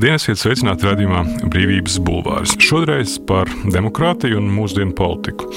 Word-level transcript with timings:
Labdien, 0.00 0.16
esiet 0.16 0.38
sveicināti 0.40 0.86
redzējumā 0.86 1.18
Brīvības 1.52 1.98
bulvārs. 2.00 2.54
Šoreiz 2.64 3.18
par 3.28 3.50
demokrātiju 3.68 4.38
un 4.40 4.46
mūsdienu 4.48 4.94
politiku. 4.96 5.50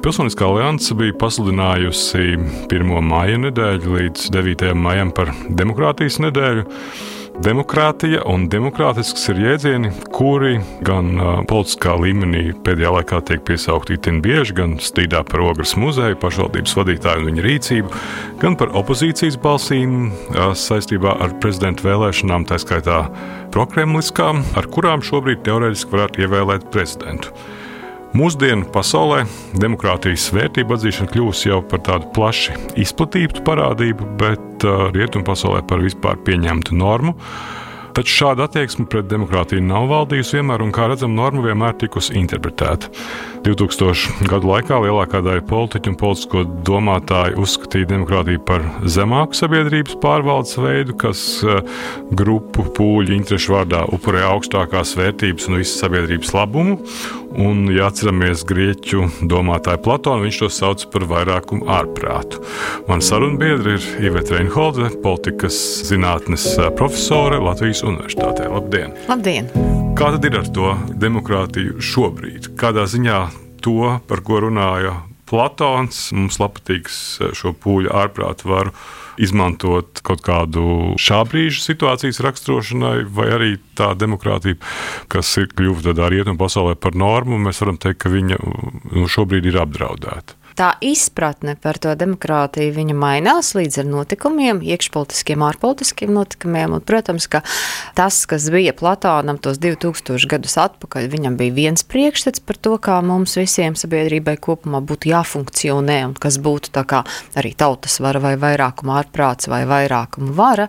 Pilsoniskā 0.00 0.46
alianse 0.48 0.96
bija 0.96 1.12
pasludinājusi 1.20 2.38
1. 2.64 2.94
maija 3.04 3.42
nedēļu 3.42 3.92
līdz 3.92 4.30
9. 4.32 4.72
maijam 4.72 5.12
par 5.12 5.34
demokrātijas 5.60 6.16
nedēļu. 6.24 6.64
Demokrātija 7.38 8.24
un 8.26 8.48
demokrātisks 8.50 9.28
ir 9.30 9.38
jēdzieni, 9.38 9.92
kuri 10.10 10.56
gan 10.82 11.12
uh, 11.14 11.28
politiskā 11.46 11.92
līmenī 12.02 12.48
pēdējā 12.66 12.90
laikā 12.96 13.20
tiek 13.28 13.44
piesaukti 13.46 13.94
itin 13.94 14.18
bieži, 14.24 14.56
gan 14.58 14.74
strīdā 14.82 15.20
par 15.28 15.44
ogres 15.46 15.76
muzeju, 15.78 16.18
pašvaldības 16.18 16.74
vadītāju 16.80 17.22
un 17.22 17.30
viņa 17.30 17.44
rīcību, 17.46 18.00
gan 18.42 18.58
par 18.58 18.74
opozīcijas 18.80 19.38
balsīm 19.44 19.94
uh, 20.08 20.50
saistībā 20.58 21.14
ar 21.22 21.36
prezidenta 21.38 21.86
vēlēšanām, 21.86 22.48
tā 22.50 22.58
skaitā 22.58 23.04
prokremliskām, 23.54 24.42
ar 24.58 24.66
kurām 24.74 25.06
šobrīd 25.06 25.46
teorētiski 25.46 25.94
varētu 25.94 26.26
ievēlēt 26.26 26.66
prezidentu. 26.74 27.30
Mūsdienu 28.16 28.64
pasaulē 28.72 29.26
demokrātijas 29.60 30.30
vērtību 30.32 30.78
atzīšana 30.78 31.12
kļūst 31.12 31.44
jau 31.50 31.58
par 31.68 31.82
tādu 31.84 32.08
plaši 32.16 32.56
izplatītu 32.80 33.44
parādību, 33.44 34.06
bet 34.20 34.64
uh, 34.64 34.88
rietumu 34.94 35.28
pasaulē 35.28 35.60
par 35.68 35.84
vispār 35.84 36.16
pieņemtu 36.24 36.78
normu. 36.78 37.12
Taču 37.98 38.14
šāda 38.14 38.46
attieksme 38.46 38.86
pret 38.86 39.08
demokrātiju 39.10 39.64
nav 39.64 39.88
valdījusi 39.90 40.38
vienmēr, 40.38 40.62
un, 40.62 40.70
kā 40.72 40.86
redzam, 40.88 41.16
norma 41.18 41.42
vienmēr 41.42 41.76
tikusi 41.80 42.14
interpretēta. 42.20 42.88
2000 43.42 44.28
gadu 44.30 44.52
laikā 44.52 44.78
lielākā 44.84 45.20
daļa 45.24 45.44
politiķu 45.50 45.92
un 45.92 45.98
politisko 45.98 46.44
domātāju 46.68 47.42
uzskatīja 47.42 47.90
demokrātiju 47.92 48.42
par 48.48 48.64
zemāku 48.86 49.36
sabiedrības 49.36 49.98
pārvaldes 50.02 50.56
veidu, 50.62 50.96
kas 51.00 51.22
uh, 51.44 51.60
grupu 52.14 52.68
pūļu 52.78 53.18
interešu 53.18 53.56
vārdā 53.56 53.84
upurē 53.94 54.24
augstākās 54.30 54.94
vērtības 54.98 55.50
un 55.50 55.60
visas 55.60 55.80
sabiedrības 55.82 56.32
labumu. 56.38 56.78
Un, 57.36 57.66
ja 57.72 57.88
atceramies 57.90 58.44
grieķu 58.48 59.04
domātāju 59.28 59.82
Platonu, 59.84 60.24
viņš 60.26 60.38
to 60.40 60.48
sauc 60.52 60.84
par 60.92 61.04
vairākumu 61.10 61.68
ārprātu. 61.70 62.40
Mana 62.88 63.04
sarunbiedra 63.04 63.76
ir 63.76 63.88
Iveta 64.08 64.38
Reinholze, 64.38 64.88
politikas 65.04 65.58
zinātnes 65.88 66.46
uh, 66.56 66.70
profesore 66.78 67.40
Latvijas 67.42 67.84
Universitātē. 67.86 68.48
Labdien! 68.52 68.96
Labdien! 69.10 69.52
Kā 69.98 70.12
tad 70.14 70.24
ir 70.24 70.38
ar 70.40 70.48
to 70.54 70.72
demokrātiju 71.02 71.82
šobrīd? 71.82 72.52
Kādā 72.58 72.86
ziņā 72.88 73.20
to, 73.64 73.98
par 74.08 74.24
ko 74.24 74.42
runāja 74.46 74.96
Platons, 75.28 76.08
mums 76.16 76.38
patīks 76.40 76.96
šo 77.36 77.52
pūļu 77.52 77.92
ārprātu 77.92 78.48
varu 78.48 78.72
izmantot 79.18 80.00
kaut 80.06 80.22
kādu 80.24 80.94
šā 81.00 81.24
brīža 81.28 81.60
situācijas 81.64 82.22
raksturošanai, 82.24 83.02
vai 83.12 83.28
arī 83.34 83.50
tā 83.78 83.90
demokrātija, 83.98 84.58
kas 85.12 85.34
ir 85.42 85.50
kļuvusi 85.52 85.90
tādā 85.90 86.10
rietumu 86.14 86.38
pasaulē 86.40 86.78
par 86.80 86.96
normu, 86.98 87.40
mēs 87.42 87.60
varam 87.64 87.80
teikt, 87.82 88.04
ka 88.04 88.12
viņa 88.14 88.38
nu, 88.40 89.08
šobrīd 89.10 89.50
ir 89.50 89.60
apdraudēta 89.64 90.38
tā 90.58 90.72
izpratne 90.84 91.54
par 91.62 91.78
to 91.82 91.92
demokrātiju 91.98 92.74
viņa 92.74 92.96
mainās 92.98 93.52
līdz 93.56 93.82
ar 93.82 93.88
notikumiem, 93.88 94.60
iekšpolitiskiem, 94.66 95.44
ārpolitiskiem 95.46 96.12
notikumiem. 96.14 96.74
Un, 96.76 96.84
protams, 96.84 97.28
ka 97.30 97.42
tas, 97.98 98.20
kas 98.30 98.48
bija 98.52 98.74
Platonam 98.78 99.38
tos 99.42 99.60
2000 99.62 100.26
gadus 100.30 100.58
atpakaļ, 100.60 101.08
viņam 101.12 101.38
bija 101.38 101.56
viens 101.56 101.86
priekšstats 101.86 102.42
par 102.44 102.58
to, 102.58 102.74
kā 102.82 102.98
mums 103.06 103.38
visiem 103.38 103.78
sabiedrībai 103.78 104.38
kopumā 104.42 104.82
būtu 104.84 105.12
jāfunkcionē 105.12 106.00
un 106.10 106.18
kas 106.18 106.40
būtu 106.42 106.74
arī 107.38 107.54
tautas 107.58 107.98
vara 108.02 108.20
vai 108.22 108.34
vairākuma 108.40 108.98
ārprāts 109.02 109.50
vai 109.50 109.64
vairākuma 109.68 110.34
vara. 110.34 110.68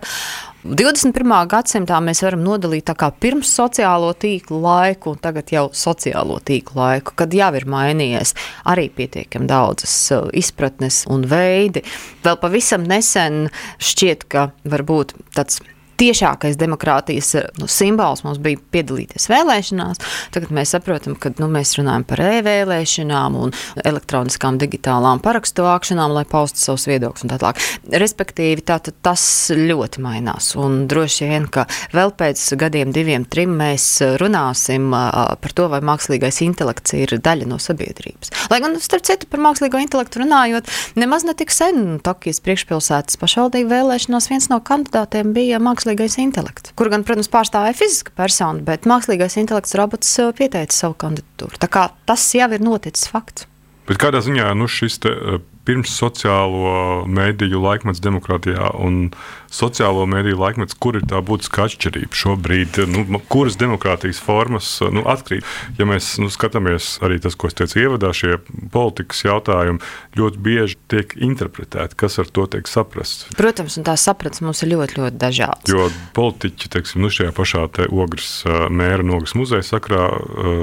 21. 0.60 1.24
gadsimtā 1.48 1.96
mēs 2.04 2.20
varam 2.20 2.42
nodalīt 2.44 2.84
tā 2.90 2.92
kā 2.98 3.06
pirms 3.16 3.48
sociālo 3.56 4.10
tīklu 4.12 4.58
laiku 4.60 5.14
un 5.14 5.22
tagad 5.24 5.48
jau 5.54 5.62
sociālo 5.72 6.36
tīklu 6.44 6.76
laiku, 6.76 7.14
kad 7.16 7.32
jau 7.32 7.48
ir 7.56 7.64
mainījies 7.64 8.34
arī 8.68 8.90
pietiekami 8.92 9.48
daudzas 9.48 9.94
uh, 10.12 10.28
izpratnes 10.36 11.06
un 11.08 11.24
veidi. 11.30 11.80
Vēl 12.26 12.36
pavisam 12.42 12.84
nesen 12.84 13.46
šķiet, 13.80 14.28
ka 14.28 14.50
varbūt 14.68 15.16
tāds 15.32 15.62
tiešākais 16.00 16.56
demokrātijas 16.60 17.34
nu, 17.60 17.68
simbols 17.70 18.24
mums 18.24 18.40
bija 18.42 18.60
piedalīties 18.72 19.28
vēlēšanās. 19.30 20.00
Tagad 20.34 20.52
mēs 20.56 20.72
saprotam, 20.74 21.16
ka 21.20 21.32
nu, 21.38 21.48
mēs 21.52 21.74
runājam 21.78 22.06
par 22.08 22.22
e-vēlēšanām 22.24 23.36
un 23.40 23.52
elektroniskām 23.84 24.58
digitālām 24.60 25.20
parakstu 25.24 25.66
vākšanām, 25.66 26.14
lai 26.16 26.24
paustu 26.28 26.62
savus 26.62 26.86
viedokļus 26.90 27.26
un 27.26 27.32
tā 27.32 27.38
tālāk. 27.42 27.60
Respektīvi, 28.00 28.64
tā, 28.66 28.78
tas 28.80 29.24
ļoti 29.56 30.04
mainās. 30.04 30.52
Un 30.60 30.86
droši 30.90 31.28
vien, 31.30 31.48
ka 31.52 31.66
vēl 31.94 32.14
pēc 32.16 32.46
gadiem, 32.60 32.94
diviem, 32.96 33.26
trim 33.28 33.54
mēs 33.60 33.88
runāsim 34.20 34.90
par 34.90 35.56
to, 35.56 35.68
vai 35.72 35.82
mākslīgais 35.84 36.40
intelekts 36.46 36.96
ir 36.96 37.16
daļa 37.20 37.50
no 37.50 37.60
sabiedrības. 37.60 38.32
Lai 38.52 38.62
gan, 38.64 38.78
starp 38.82 39.06
citu, 39.08 39.28
par 39.30 39.42
mākslīgo 39.44 39.80
intelektu 39.82 40.24
runājot, 40.24 40.70
nemaz 41.00 41.26
ne 41.28 41.36
tik 41.36 41.52
sen 41.54 41.98
Tokijas 42.04 42.40
priekšpilsētas 42.44 43.20
pašvaldību 43.20 43.70
vēlēšanās 43.74 44.30
viens 44.32 44.48
no 44.52 44.60
kandidātiem 44.64 45.34
bija 45.36 45.60
mākslīgais 45.62 45.89
mākslīgais 45.90 46.18
intelekts, 46.22 46.72
kur 46.78 46.88
gan, 46.90 47.02
protams, 47.02 47.28
pārstāvēja 47.30 47.74
fiziska 47.74 48.12
persona, 48.14 48.62
bet 48.62 48.86
mākslīgais 48.86 49.36
intelekts 49.40 49.74
robots 49.74 50.12
uh, 50.22 50.30
pieteica 50.30 50.72
savu 50.72 50.94
kandidatūru. 50.94 51.58
Tā 51.58 51.66
kā 51.66 51.90
tas 52.06 52.22
jau 52.34 52.46
ir 52.54 52.62
noticis 52.62 53.10
fakts. 53.10 53.48
Bet 53.88 53.98
kādā 53.98 54.20
ziņā 54.22 54.52
nu, 54.54 54.68
šis 54.70 55.00
te, 55.02 55.10
uh, 55.10 55.40
pirms 55.68 55.92
sociālo 55.92 57.04
mediju 57.10 57.60
laikmets 57.62 58.00
demokrātijā 58.02 58.72
un 58.80 59.10
sociālo 59.50 60.06
mediju 60.08 60.38
laikmets, 60.40 60.76
kur 60.78 60.96
ir 60.98 61.04
tā 61.10 61.20
būtiskā 61.26 61.66
atšķirība 61.66 62.16
šobrīd, 62.16 62.80
nu, 62.90 63.20
kuras 63.32 63.58
demokrātijas 63.60 64.20
formas 64.22 64.68
nu, 64.94 65.02
atkrīt. 65.10 65.46
Ja 65.78 65.86
mēs 65.90 66.12
nu, 66.22 66.30
skatāmies 66.32 66.92
arī 67.04 67.18
tas, 67.22 67.36
ko 67.38 67.50
es 67.50 67.58
teicu 67.58 67.82
ievadā, 67.82 68.12
šie 68.16 68.38
politikas 68.72 69.24
jautājumi 69.26 69.82
ļoti 70.18 70.42
bieži 70.46 70.78
tiek 70.92 71.16
interpretēti, 71.18 71.98
kas 71.98 72.20
ar 72.22 72.30
to 72.30 72.46
tiek 72.54 72.70
saprasts. 72.70 73.26
Protams, 73.38 73.76
un 73.80 73.88
tās 73.88 74.06
saprats 74.06 74.44
mums 74.44 74.62
ir 74.64 74.72
ļoti, 74.74 75.00
ļoti 75.02 75.20
dažādas. 75.20 75.70
Jo 75.70 75.90
politiķi, 76.16 76.70
teiksim, 76.76 77.02
nu, 77.04 77.10
šajā 77.12 77.34
pašā 77.36 77.66
te 77.74 77.88
ogres 77.90 78.30
mēra 78.70 79.04
un 79.04 79.16
ogres 79.18 79.36
muzeja 79.38 79.66
sakrā 79.66 80.06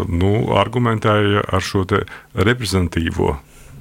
nu, 0.07 0.31
argumentēja 0.57 1.43
ar 1.51 1.63
šo 1.63 1.85
reprezentatīvo 1.87 3.35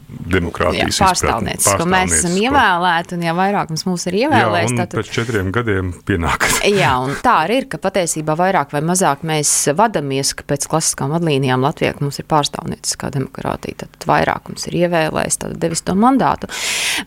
demokrātijas 0.07 0.99
pārstāvnieces, 1.03 1.69
ko 1.79 1.87
mēs 1.91 2.15
esam 2.19 2.37
ievēlēti, 2.39 3.17
un 3.17 3.25
jau 3.27 3.35
vairākums 3.39 3.87
mūs 3.89 4.07
ir 4.11 4.19
ievēlējis. 4.23 4.75
Jā, 4.75 4.79
tātad... 4.83 4.99
pēc 5.01 5.13
četriem 5.17 5.51
gadiem 5.55 5.93
pienākas. 6.07 6.61
jā, 6.83 6.93
un 7.03 7.17
tā 7.25 7.35
arī 7.47 7.61
ir, 7.63 7.69
ka 7.73 7.81
patiesībā 7.83 8.37
vairāk 8.39 8.75
vai 8.77 8.83
mazāk 8.87 9.25
mēs 9.27 9.53
vadamies, 9.77 10.35
ka 10.39 10.47
pēc 10.53 10.69
klasiskām 10.71 11.15
vadlīnijām 11.17 11.65
Latvijā 11.67 11.97
mums 11.99 12.21
ir 12.23 12.29
pārstāvnieciskā 12.31 13.11
demokrātija, 13.17 13.83
tad 13.85 14.07
vairākums 14.11 14.69
ir 14.71 14.79
ievēlējis, 14.85 15.41
tad 15.43 15.59
devis 15.63 15.83
to 15.87 15.97
mandātu. 15.99 16.51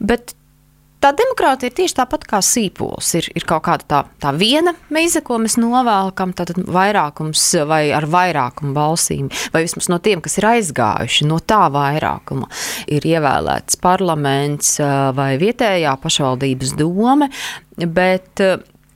Bet 0.03 0.35
Tā 0.99 1.13
demokrātija 1.15 1.71
ir 1.71 1.75
tieši 1.77 1.95
tāpat 1.95 2.25
kā 2.27 2.41
sīpols. 2.43 3.13
Ir, 3.15 3.29
ir 3.39 3.45
kaut 3.47 3.63
kāda 3.69 3.85
tā, 3.87 3.99
tā 4.19 4.33
viena 4.35 4.73
meize, 4.91 5.21
ko 5.23 5.37
mēs 5.39 5.55
novēlkam, 5.59 6.33
tad 6.35 6.51
vairākums 6.59 7.43
vai 7.69 7.85
ar 7.95 8.07
vairākumu 8.11 8.75
balsīm, 8.75 9.29
vai 9.53 9.63
vismaz 9.63 9.88
no 9.91 10.01
tiem, 10.03 10.19
kas 10.25 10.35
ir 10.41 10.50
aizgājuši 10.50 11.29
no 11.29 11.39
tā 11.39 11.62
vairākuma, 11.71 12.50
ir 12.91 13.07
ievēlēts 13.07 13.79
parlaments 13.79 14.75
vai 15.15 15.31
vietējā 15.39 15.95
pašvaldības 16.03 16.75
doma. 16.79 17.29
Bet 17.79 18.44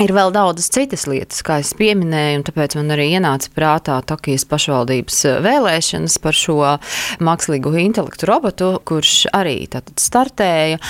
Ir 0.02 0.10
vēl 0.10 0.32
daudzas 0.34 0.72
citas 0.74 1.06
lietas, 1.06 1.44
kā 1.46 1.60
es 1.62 1.70
pieminēju, 1.78 2.40
un 2.40 2.44
tāpēc 2.48 2.74
man 2.80 2.90
arī 2.96 3.12
ienāca 3.14 3.52
prātā 3.54 4.00
Tokijas 4.10 4.48
pašvaldības 4.50 5.20
eh, 5.30 5.38
vēlēšanas 5.46 6.18
par 6.24 6.38
šo 6.38 6.58
mākslīgo 7.24 7.76
intelektu 7.78 8.28
robotu, 8.28 8.72
kurš 8.90 9.28
arī 9.38 9.60
startēja. 9.70 10.82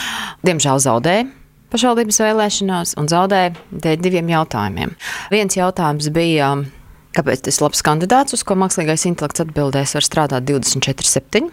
Diemžēl 0.47 0.81
zaudēja 0.87 1.27
pašvaldības 1.73 2.21
vēlēšanās 2.21 2.95
un 3.01 3.11
zaudēja 3.11 3.53
dēļ 3.83 4.01
diviem 4.05 4.31
jautājumiem. 4.33 4.95
Viens 5.33 5.59
jautājums 5.59 6.09
bija. 6.13 6.55
Kāpēc 7.13 7.43
tas 7.45 7.59
labs 7.61 7.83
kandidāts, 7.85 8.33
uz 8.33 8.41
ko 8.41 8.55
mākslīgais 8.57 9.03
intelekts 9.05 9.43
atbildēs, 9.43 9.91
var 9.93 10.05
strādāt 10.05 10.47
24-7, 10.49 11.51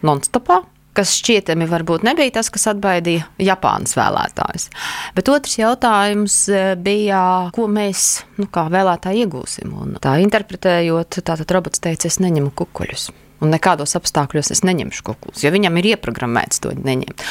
non-stopā? 0.00 0.62
Kas 0.98 1.14
šķietami 1.20 1.68
varbūt 1.70 2.06
nebija 2.06 2.38
tas, 2.38 2.50
kas 2.54 2.66
atbaidīja 2.72 3.28
Japānas 3.42 3.94
vēlētājus. 3.98 4.68
Bet 5.14 5.30
otrs 5.30 5.58
jautājums 5.60 6.40
e, 6.50 6.64
bija, 6.82 7.22
ko 7.54 7.68
mēs 7.70 8.08
nu, 8.40 8.48
kā 8.50 8.66
vēlētāji 8.72 9.24
iegūsim. 9.26 9.72
Un 9.78 9.96
tā 10.02 10.18
interpretējot, 10.24 11.22
tātad 11.22 11.54
robots 11.54 11.82
teica, 11.84 12.10
es 12.10 12.20
neņemu 12.24 12.54
kukuļus. 12.58 13.10
Un 13.38 13.52
nekādos 13.54 13.94
apstākļos 13.98 14.50
es 14.54 14.64
neņemšu 14.66 15.04
kukurūzu, 15.06 15.46
jo 15.46 15.54
viņam 15.54 15.78
ir 15.78 15.92
ieprogrammēts 15.92 16.62
to 16.64 16.72
neņemt. 16.74 17.22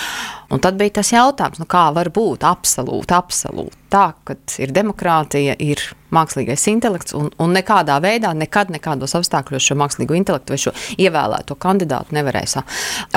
Un 0.54 0.62
tad 0.63 0.77
bija 0.80 1.01
tas 1.01 1.12
jautājums, 1.12 1.59
nu 1.59 1.68
kā 1.68 1.89
var 1.92 2.07
būt 2.15 2.45
absolūti, 2.48 3.12
absolūti 3.12 3.75
tā, 3.92 4.12
ka 4.27 4.36
ir 4.63 4.71
demokrātija, 4.75 5.56
ir 5.59 5.81
mākslīgais 6.15 6.63
intelekts, 6.71 7.15
un, 7.18 7.27
un 7.44 7.51
nekādā 7.56 7.98
veidā, 8.04 8.31
nekad, 8.38 8.71
nekādos 8.71 9.18
apstākļos 9.19 9.68
šo 9.68 9.75
mākslīgo 9.80 10.15
intelektu 10.15 10.56
vai 10.56 10.62
šo 10.62 10.74
ievēlēto 10.95 11.57
kandidātu 11.59 12.15
nevarēs 12.15 12.56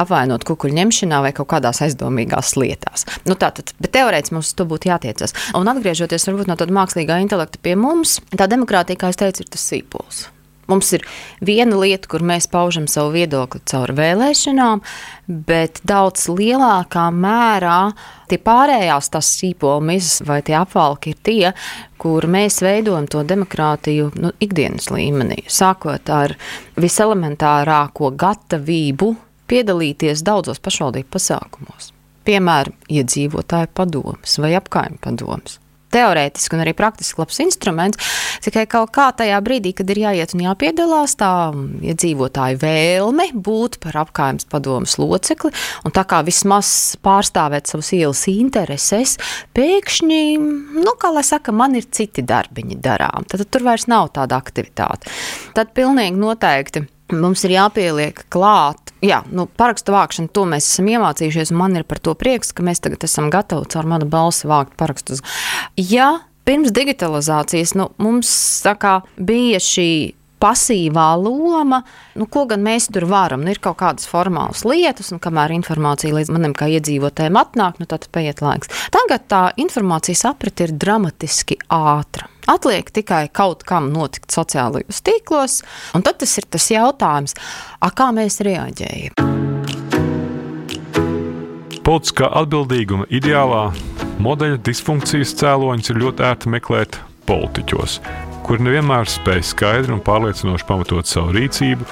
apvainot 0.00 0.46
kukuļu 0.48 0.78
ņemšanā 0.80 1.22
vai 1.26 1.32
kaut 1.36 1.52
kādās 1.54 1.82
aizdomīgās 1.86 2.56
lietās. 2.58 3.06
Nu, 3.30 3.38
tātad, 3.38 3.70
bet 3.78 3.94
teorētiski 3.94 4.34
mums 4.34 4.50
to 4.58 4.66
būtu 4.70 4.90
jātiecas. 4.90 5.36
Un 5.58 5.70
atgriežoties 5.70 6.26
varbūt 6.30 6.50
no 6.50 6.58
tāda 6.58 6.74
mākslīgā 6.74 7.22
intelekta 7.22 7.62
pie 7.62 7.78
mums, 7.78 8.18
tā 8.34 8.50
demokrātija, 8.50 8.98
kā 9.04 9.14
es 9.14 9.22
teicu, 9.22 9.46
ir 9.46 9.54
tas 9.54 9.70
sīpols. 9.70 10.26
Mums 10.70 10.92
ir 10.94 11.04
viena 11.44 11.78
lieta, 11.80 12.08
kur 12.10 12.22
mēs 12.26 12.46
paužam 12.50 12.86
savu 12.90 13.14
viedokli 13.16 13.62
caur 13.70 13.90
vēlēšanām, 13.98 14.82
bet 15.48 15.80
daudz 15.86 16.28
lielākā 16.30 17.08
mērā 17.14 17.78
tie 18.30 18.38
pārējās 18.38 19.10
tās 19.14 19.30
sīpola 19.40 19.82
mizas 19.90 20.20
vai 20.26 20.40
tie 20.46 20.54
apvalki 20.60 21.14
ir 21.14 21.22
tie, 21.26 21.52
kur 22.00 22.26
mēs 22.30 22.60
veidojam 22.64 23.08
to 23.10 23.24
demokrātiju 23.26 24.12
nu, 24.22 24.34
ikdienas 24.40 24.90
līmenī. 24.94 25.42
Sākot 25.50 26.12
ar 26.14 26.36
viselementārāko 26.80 28.12
gatavību 28.20 29.14
piedalīties 29.50 30.22
daudzos 30.26 30.62
pašvaldību 30.62 31.10
pasākumos. 31.16 31.90
Piemēram, 32.24 32.76
iedzīvotāju 32.92 33.72
padomus 33.74 34.38
vai 34.42 34.54
apkaimju 34.60 35.02
padomus 35.02 35.59
teorētiski 35.92 36.56
un 36.56 36.64
arī 36.64 36.74
praktiski 36.76 37.20
labs 37.20 37.40
instruments. 37.42 38.12
Tikai 38.44 38.66
kaut 38.70 38.92
kā 38.96 39.10
tajā 39.16 39.38
brīdī, 39.44 39.74
kad 39.76 39.90
ir 39.92 40.02
jāiet 40.04 40.34
un 40.36 40.44
jāpiedalās, 40.46 41.16
tā 41.20 41.32
iedzīvotāju 41.90 42.56
ja 42.56 42.62
vēlme 42.62 43.30
būt 43.34 43.80
par 43.82 44.00
apgājumas 44.04 44.48
padomus 44.50 44.96
locekli 45.00 45.52
un 45.84 45.94
tā 45.94 46.04
kā 46.08 46.22
vismaz 46.26 46.96
pārstāvēt 47.04 47.70
savus 47.70 47.92
ielas 47.96 48.24
intereses, 48.30 49.16
pēkšņi, 49.56 50.22
nu, 50.80 50.94
kā 51.00 51.12
lai 51.14 51.24
saka, 51.26 51.54
man 51.54 51.76
ir 51.78 51.88
citi 51.90 52.24
darbiņi 52.26 52.80
darām. 52.82 53.26
Tad, 53.26 53.44
tad 53.44 53.52
tur 53.54 53.66
vairs 53.70 53.88
nav 53.90 54.12
tāda 54.16 54.40
aktivitāte. 54.40 55.10
Tad 55.56 55.74
pilnīgi 55.76 56.20
noteikti 56.20 56.86
mums 57.16 57.44
ir 57.46 57.56
jāpieliek 57.56 58.24
klāt. 58.32 58.92
Jā, 59.04 59.22
nu, 59.32 59.46
parakstu 59.48 59.94
vākšanu, 59.94 60.30
to 60.36 60.44
mēs 60.48 60.66
esam 60.68 60.90
iemācījušies, 60.92 61.52
un 61.54 61.60
man 61.62 61.78
ir 61.80 61.86
par 61.88 62.02
to 62.04 62.14
prieks, 62.18 62.52
ka 62.52 62.64
mēs 62.66 62.82
tagad 62.84 63.06
esam 63.06 63.30
gatavi 63.32 63.70
caur 63.72 63.88
manu 63.88 64.08
balsi 64.10 64.50
vākt 64.50 64.76
parakstus. 64.80 65.24
Ja 65.80 66.18
pirms 66.48 66.72
digitalizācijas 66.74 67.74
nu, 67.78 67.90
mums 68.02 68.30
kā, 68.80 69.00
bija 69.16 69.60
šī 69.62 69.90
pasīvā 70.40 71.06
loma, 71.20 71.82
nu, 72.18 72.26
ko 72.30 72.46
gan 72.50 72.64
mēs 72.64 72.88
tur 72.92 73.06
varam. 73.10 73.44
Nu, 73.44 73.52
ir 73.52 73.60
kaut 73.62 73.78
kādas 73.82 74.08
formālas 74.10 74.64
lietas, 74.68 75.12
un 75.14 75.20
kamēr 75.22 75.54
informācija 75.56 76.16
līdz 76.16 76.32
manim 76.34 76.56
kā 76.56 76.70
iedzīvotājiem 76.72 77.38
atnāk, 77.40 77.80
nu, 77.80 77.88
tad 77.90 78.08
paiet 78.14 78.42
laiks. 78.44 78.72
Tagad 78.94 79.26
tā 79.30 79.42
informācijas 79.60 80.24
aprite 80.30 80.68
ir 80.68 80.76
dramatiski 80.76 81.60
ātra. 81.74 82.28
Atliek 82.50 82.88
tikai 82.90 83.26
kaut 83.36 83.62
kam 83.68 83.90
notikt 83.94 84.32
sociālajos 84.34 85.02
tīklos, 85.06 85.60
un 85.94 86.06
tad 86.06 86.18
tas 86.22 86.32
ir 86.40 86.48
tas 86.50 86.70
jautājums, 86.72 87.36
kā 87.94 88.08
mēs 88.16 88.40
reaģējam. 88.46 89.28
Politiskā 91.84 92.28
atbildīguma 92.42 93.08
ideālā 93.10 93.68
modeļa 94.22 94.60
disfunkcijas 94.66 95.36
cēloņus 95.40 95.92
ir 95.92 96.02
ļoti 96.04 96.26
ērti 96.28 96.52
meklēt 96.56 97.00
politiķos 97.30 98.00
kuri 98.50 98.64
nevienmēr 98.66 99.06
spēj 99.06 99.44
skaidri 99.46 99.92
un 99.94 100.00
pārliecinoši 100.02 100.64
pamatot 100.66 101.06
savu 101.06 101.30
rīcību, 101.36 101.84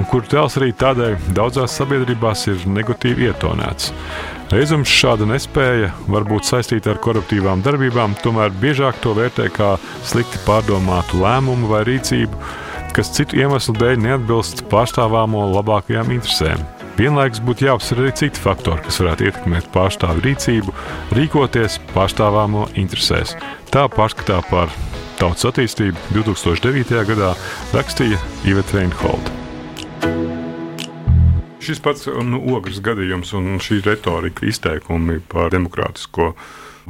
un 0.00 0.06
kuru 0.08 0.24
tēls 0.32 0.56
arī 0.56 0.70
tādēļ 0.80 1.18
daudzās 1.36 1.74
sabiedrībās 1.76 2.46
ir 2.48 2.62
negatīvi 2.72 3.28
ietonēts. 3.28 3.90
Reizēm 4.48 4.86
šāda 4.88 5.28
nespēja 5.28 5.90
var 6.08 6.24
būt 6.24 6.48
saistīta 6.48 6.94
ar 6.94 7.02
koruptīvām 7.04 7.60
darbībām, 7.66 8.16
tomēr 8.24 8.54
biežāk 8.62 9.02
to 9.04 9.12
vērtē 9.18 9.50
kā 9.52 9.74
slikti 10.08 10.40
pārdomātu 10.46 11.20
lēmumu 11.20 11.68
vai 11.68 11.84
rīcību, 11.90 12.40
kas 12.96 13.12
citu 13.12 13.42
iemeslu 13.42 13.76
dēļ 13.76 14.00
neatbilst 14.08 14.64
pārstāvāmo 14.72 15.44
labākajām 15.52 16.16
interesēm. 16.16 16.64
Vienlaikus 16.96 17.44
būtu 17.44 17.68
jāapsver 17.68 18.06
arī 18.06 18.16
citi 18.22 18.40
faktori, 18.40 18.86
kas 18.86 19.02
varētu 19.02 19.28
ietekmēt 19.28 19.68
pārstāvu 19.74 20.24
rīcību, 20.24 20.72
rīkoties 21.18 21.82
pārstāvāmo 21.92 22.70
interesēs. 22.72 23.36
Tā 23.68 23.84
pārskatā 23.92 24.40
par 24.48 24.72
Tautas 25.16 25.46
attīstību 25.48 25.96
2009. 26.12 26.98
gadā 27.08 27.30
rakstīja 27.72 28.18
Iveta 28.44 28.76
Reinholda. 28.76 29.32
Šis 31.64 31.80
pats 31.80 32.04
nu, 32.20 32.42
ogres 32.52 32.82
gadījums 32.84 33.32
un 33.38 33.56
šī 33.56 33.78
retorika, 33.86 34.44
izteikumi 34.44 35.22
par 35.32 35.48
demokrātisko 35.54 36.34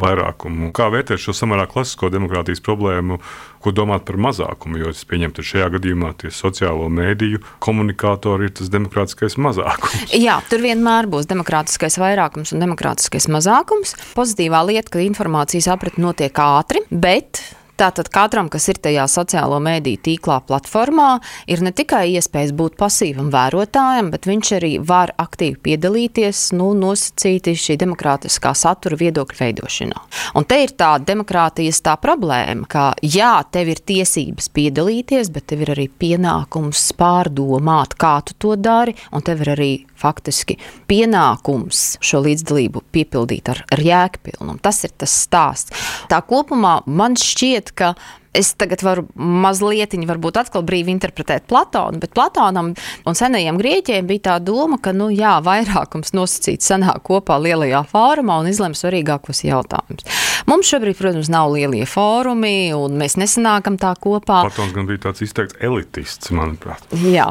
vairākumu. 0.02 0.73
Kā 0.75 0.88
vērtēt 0.90 1.23
šo 1.23 1.37
samērā 1.38 1.69
klasisko 1.70 2.11
demokrātijas 2.12 2.64
problēmu, 2.67 3.20
ko 3.62 3.73
domāt 3.73 4.02
par 4.08 4.19
mazākumu? 4.26 4.81
Jo 4.82 4.90
es 4.90 5.05
pieņemu, 5.06 5.37
ka 5.37 5.44
šajā 5.46 5.69
gadījumā 5.76 6.11
tie 6.19 6.32
sociālo 6.34 6.88
mēdīju 6.93 7.44
komunikātori 7.62 8.50
ir 8.50 8.56
tas 8.58 8.72
demokrātiskais 8.75 9.38
mazākums. 9.38 10.17
Jā, 10.26 10.40
tur 10.50 10.67
vienmēr 10.67 11.06
būs 11.14 11.31
demokrātiskais 11.31 12.00
vairākums 12.02 12.50
un 12.52 12.67
demokrātiskais 12.67 13.31
mazākums. 13.31 13.94
Pozitīvā 14.19 14.64
lieta, 14.72 14.96
ka 14.96 15.06
informācijas 15.06 15.70
aprite 15.76 16.02
notiek 16.02 16.43
ātri, 16.43 16.82
bet 16.90 17.44
Tātad 17.76 18.08
katram, 18.08 18.46
kas 18.49 18.70
ir 18.73 18.78
tajā 18.81 19.02
sociālo 19.12 19.58
mediju 19.61 20.00
tīklā 20.06 20.38
platformā, 20.49 21.19
ir 21.44 21.61
ne 21.61 21.75
tikai 21.76 22.06
iespējas 22.17 22.55
būt 22.56 22.78
pasīvam 22.81 23.28
vērotājam, 23.34 24.08
bet 24.14 24.28
viņš 24.28 24.52
arī 24.56 24.70
var 24.81 25.12
aktīvi 25.20 25.58
piedalīties 25.69 26.55
nu, 26.56 26.70
nosacīti 26.78 27.52
šī 27.61 27.76
demokrātiskā 27.82 28.55
satura 28.56 28.96
viedokļu 28.96 29.43
veidošanā. 29.43 30.00
Un 30.40 30.49
te 30.49 30.62
ir 30.64 30.73
tā 30.81 30.94
demokrātijas 31.05 31.82
tā 31.84 31.99
problēma, 32.00 32.64
ka 32.64 32.87
jā, 33.05 33.34
tev 33.52 33.75
ir 33.75 33.84
tiesības 33.93 34.49
piedalīties, 34.56 35.29
bet 35.34 35.50
tev 35.52 35.67
ir 35.67 35.75
arī 35.76 35.90
pienākums 35.93 36.88
pārdomāt, 36.96 37.99
kā 38.00 38.14
tu 38.25 38.38
to 38.40 38.56
dari, 38.56 38.96
un 39.12 39.25
tev 39.26 39.44
ir 39.44 39.52
arī 39.52 39.70
faktiski 39.96 40.58
pienākums 40.88 41.96
šo 42.05 42.20
līdzdalību 42.25 42.82
piepildīt 42.94 43.49
ar, 43.52 43.62
ar 43.72 43.82
jēgpilnumu. 43.82 44.61
Tas 44.64 44.82
ir 44.87 44.93
tas 44.96 45.12
stāsts. 45.26 45.72
Tā 46.11 46.20
kopumā 46.25 46.79
man 46.87 47.17
šķiet, 47.20 47.66
ka 47.75 47.95
es 48.37 48.53
tagad 48.61 48.83
varu 48.85 49.07
mazliet, 49.17 49.97
varbūt 50.09 50.41
atkal 50.43 50.65
brīvi 50.67 50.93
interpretēt 50.93 51.47
Platonu, 51.49 52.01
bet 52.03 52.13
Platonam 52.17 52.75
un 53.07 53.19
senajiem 53.19 53.58
grieķiem 53.61 54.08
bija 54.08 54.25
tā 54.31 54.37
doma, 54.44 54.79
ka, 54.82 54.93
nu, 54.96 55.08
jā, 55.15 55.39
vairākums 55.44 56.13
nosacīts 56.17 56.69
sanāk 56.69 57.03
kopā 57.08 57.39
lielajā 57.41 57.82
fórumā 57.91 58.41
un 58.43 58.51
izlem 58.53 58.77
svarīgākos 58.77 59.44
jautājumus. 59.49 60.05
Mums 60.50 60.69
šobrīd, 60.70 60.98
protams, 60.98 61.31
nav 61.32 61.55
lielie 61.55 61.84
fórumi, 61.88 62.70
un 62.76 62.98
mēs 63.00 63.16
nesanākam 63.20 63.78
tā 63.81 63.94
kopā. 63.96 64.43
Platons 64.46 64.74
gan 64.76 64.88
bija 64.88 65.06
tāds 65.08 65.24
izteikts 65.24 65.58
elitists, 65.64 66.32
manuprāt. 66.36 66.84
Jā, 67.06 67.31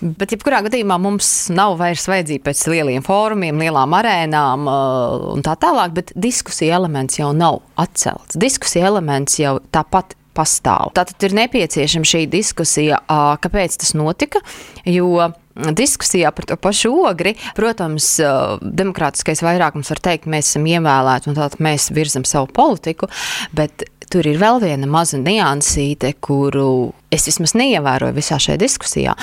bet 0.00 0.36
jebkurā 0.36 0.62
gadījumā 0.68 0.98
mums 1.02 1.32
nav 1.54 1.78
vairs 1.80 2.06
vajadzība 2.10 2.50
pēc 2.50 2.64
lieliem 2.72 3.06
fórumiem, 3.06 3.62
lielām 3.64 3.96
arēnām 3.98 4.68
uh, 4.70 5.28
un 5.34 5.44
tā 5.46 5.56
tālāk, 5.60 5.96
bet 5.96 6.16
diskusija 6.18 6.76
elements 6.80 7.20
jau 7.20 7.32
nav 7.36 7.62
atcelts. 7.80 8.38
Diskusija 8.40 8.90
elements 8.92 9.40
jau 9.40 9.56
tāpat 9.72 10.16
pastāv. 10.36 10.92
Tātad 10.96 11.26
ir 11.26 11.36
nepieciešama 11.36 12.08
šī 12.08 12.24
diskusija, 12.32 13.00
kāpēc 13.42 13.78
tas 13.82 13.92
notika, 13.98 14.40
jo 14.88 15.28
diskusijā 15.54 16.32
par 16.34 16.48
to 16.48 16.56
pašu 16.60 16.92
ogri, 17.08 17.34
protams, 17.58 18.14
demokrātiskais 18.62 19.44
vairākums 19.44 19.92
var 19.92 20.02
teikt, 20.10 20.28
mēs 20.30 20.52
esam 20.52 20.68
ievēlēti 20.70 21.30
un 21.30 21.38
tātad 21.38 21.62
mēs 21.62 21.90
virzam 21.94 22.26
savu 22.28 22.50
politiku, 22.52 23.10
bet 23.56 23.86
tur 24.12 24.28
ir 24.28 24.40
vēl 24.40 24.60
viena 24.62 24.88
maza 24.90 25.20
niansīte, 25.20 26.14
kuru 26.20 26.92
es 27.12 27.28
vismaz 27.30 27.56
neievēroju 27.58 28.16
visā 28.16 28.40
šajā 28.42 28.60
diskusijā. 28.60 29.16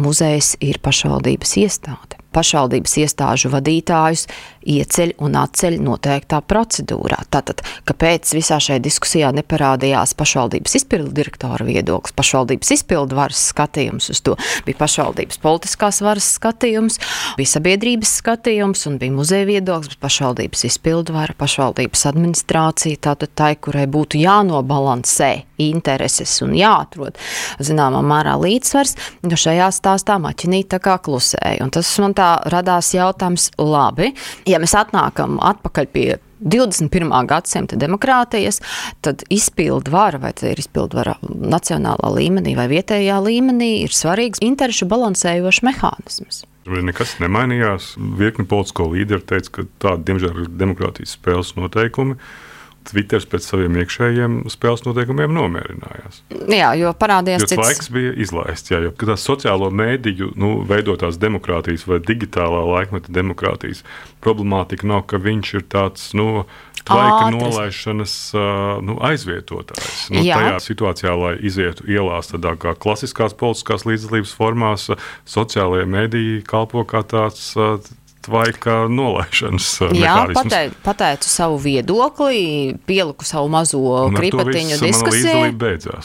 Muzejs 0.00 0.56
ir 0.64 0.80
pašvaldības 0.84 1.56
iestāde 1.64 2.21
pašvaldības 2.32 2.96
iestāžu 3.02 3.50
vadītājus 3.52 4.26
ieceļ 4.62 5.14
un 5.22 5.36
atceļ 5.40 5.78
noteiktā 5.82 6.40
procedūrā. 6.46 7.18
Tātad, 7.32 7.62
kāpēc 7.88 8.32
visā 8.36 8.58
šajā 8.62 8.82
diskusijā 8.82 9.32
neparādījās 9.34 10.14
pašvaldības 10.18 10.76
izpildu 10.80 11.12
direktora 11.16 11.66
viedoklis, 11.66 12.14
pašvaldības 12.16 12.72
izpildu 12.76 13.18
varas 13.18 13.42
skatījums 13.52 14.10
uz 14.12 14.22
to, 14.24 14.36
bija 14.66 14.80
pašvaldības 14.80 15.40
politiskās 15.42 16.02
varas 16.04 16.28
skatījums, 16.38 17.00
bija 17.38 17.54
sabiedrības 17.56 18.16
skatījums 18.22 18.86
un 18.90 18.98
bija 19.02 19.16
muzeja 19.16 19.48
viedoklis, 19.48 19.94
bet 19.94 20.04
pašvaldības 20.06 20.66
izpildu 20.70 21.16
vara, 21.16 21.36
pašvaldības 21.38 22.06
administrācija, 22.12 23.02
tātad 23.08 23.34
tai, 23.38 23.54
kurai 23.60 23.88
būtu 23.90 24.20
jānobalansē 24.22 25.32
intereses 25.62 26.34
un 26.44 26.54
jāatrod 26.56 27.18
zināmā 27.62 28.02
mērā 28.06 28.34
līdzsvars, 28.40 28.96
jo 29.28 29.38
šajā 29.38 29.68
stāstā 29.74 30.18
maķinīt 30.22 30.72
tā 30.74 30.80
kā 30.82 30.96
klusēja. 31.02 31.62
Un 31.64 31.72
tas 31.74 31.90
man 32.02 32.16
tā 32.18 32.21
radās 32.52 32.92
jautājums, 32.96 33.50
labi, 33.60 34.12
ja 34.48 34.60
mēs 34.62 34.76
atnākam 34.78 35.40
atpakaļ 35.42 35.90
pie 35.92 36.06
21. 36.42 37.10
gadsimta 37.30 37.76
demokrātijas, 37.78 38.60
tad 39.04 39.22
izpildu 39.30 39.92
vara, 39.94 40.18
vai 40.22 40.32
tā 40.36 40.52
ir 40.52 40.62
izpildu 40.62 40.98
vara 40.98 41.16
nacionālā 41.22 42.10
līmenī 42.16 42.56
vai 42.58 42.68
vietējā 42.72 43.20
līmenī, 43.22 43.74
ir 43.84 43.94
svarīgs 43.94 44.42
interešu 44.42 44.88
balansējošs 44.90 45.62
mehānisms. 45.68 46.42
Nekas 46.62 47.16
nemainījās. 47.18 47.94
Virkni 48.18 48.46
politisko 48.46 48.86
līderu 48.92 49.24
teica, 49.26 49.50
ka 49.56 49.66
tāda, 49.82 50.02
diemžēl, 50.10 50.44
ir 50.44 50.50
demokrātijas 50.60 51.16
spēles 51.16 51.54
noteikumi. 51.58 52.18
Twitter 52.88 53.22
pēc 53.32 53.46
saviem 53.46 53.76
iekšējiem 53.82 54.38
spēles 54.52 54.84
noteikumiem 54.86 55.32
nomierinājās. 55.36 56.22
Jā, 56.50 56.72
jo 56.78 56.92
parādījās 56.98 57.46
tas 57.46 57.60
laiks, 57.60 57.90
bija 57.94 58.14
izlaists. 58.24 58.72
Jā, 58.72 58.82
jo 58.84 58.92
tās 58.96 59.24
sociālo 59.28 59.70
mēdīju 59.74 60.32
nu, 60.40 60.54
veidotās 60.68 61.20
demokrātijas 61.22 61.86
vai 61.88 62.00
digitālā 62.02 62.64
laikmeta 62.68 63.14
demokrātijas 63.14 63.84
problemātika 64.24 64.88
nav, 64.90 65.06
ka 65.10 65.22
viņš 65.22 65.56
ir 65.60 65.66
tāds. 65.72 66.12
Nu, 66.18 66.44
Laika 66.90 67.28
nolaišanas 67.30 68.12
nu, 68.82 68.96
aizvietotājs. 69.06 70.08
Nu, 70.10 70.24
Jā. 70.26 70.40
tajā 70.40 70.56
situācijā, 70.64 71.12
lai 71.14 71.32
izietu 71.38 71.86
ielās 71.86 72.32
tādā 72.32 72.56
kā 72.58 72.74
klasiskās 72.74 73.36
politiskās 73.38 73.86
līdzdalības 73.86 74.32
formās, 74.34 74.88
sociālajie 75.30 75.86
mediji 75.86 76.42
kalpo 76.48 76.82
kā 76.88 77.04
tāds 77.06 77.52
tvaika 78.22 78.76
nolaišanas 78.92 79.68
uh, 79.82 79.94
Jā, 79.96 80.14
pateicu, 80.34 80.76
pateicu 80.84 81.30
savu 81.30 81.58
viedokli, 81.62 82.76
pieliku 82.88 83.26
savu 83.26 83.50
mazo 83.52 83.80
kripatiņu 84.14 84.78
diskusiju. 84.82 85.44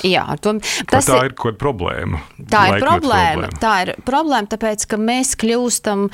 Jā, 0.07 0.25
to, 0.41 0.57
tas 0.89 1.09
tā 1.09 1.24
ir, 1.29 1.36
ir 1.36 1.57
problēma. 1.59 2.21
Tā 2.50 2.63
ir 2.74 2.83
problēma, 2.83 3.47
problēma. 3.47 3.62
Tā 3.63 3.74
ir 3.86 3.93
problēma, 4.07 4.51
tāpēc, 4.53 4.88
ka 4.89 5.01
mēs 5.01 5.36
kļūstam. 5.39 6.07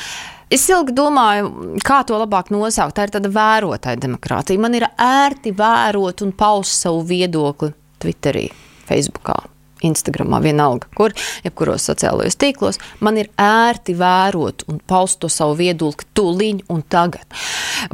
Es 0.54 0.68
ilgi 0.70 0.94
domāju, 0.96 1.80
kā 1.86 2.04
to 2.08 2.20
labāk 2.20 2.52
nosaukt. 2.54 2.98
Tā 2.98 3.08
ir 3.08 3.16
tāda 3.16 3.32
vērotāja 3.34 4.02
demokrātija. 4.04 4.62
Man 4.62 4.78
ir 4.78 4.86
ērti 4.92 5.56
vērot 5.58 6.26
un 6.28 6.36
paust 6.38 6.84
savu 6.84 7.02
viedokli 7.10 7.74
Twitterī, 8.04 8.50
Facebookā. 8.90 9.40
Instagram, 9.84 10.36
vienalga, 10.44 10.90
kur, 10.98 11.16
jebkuros 11.46 11.88
sociālajos 11.90 12.40
tīklos, 12.40 12.80
man 13.04 13.20
ir 13.22 13.32
ērti 13.40 13.96
vērot 14.00 14.68
un 14.72 14.80
paust 14.88 15.22
to 15.24 15.32
savu 15.32 15.58
viedokli 15.60 16.10
tūlīt 16.16 16.64
un 16.74 16.84
tagad. 16.90 17.28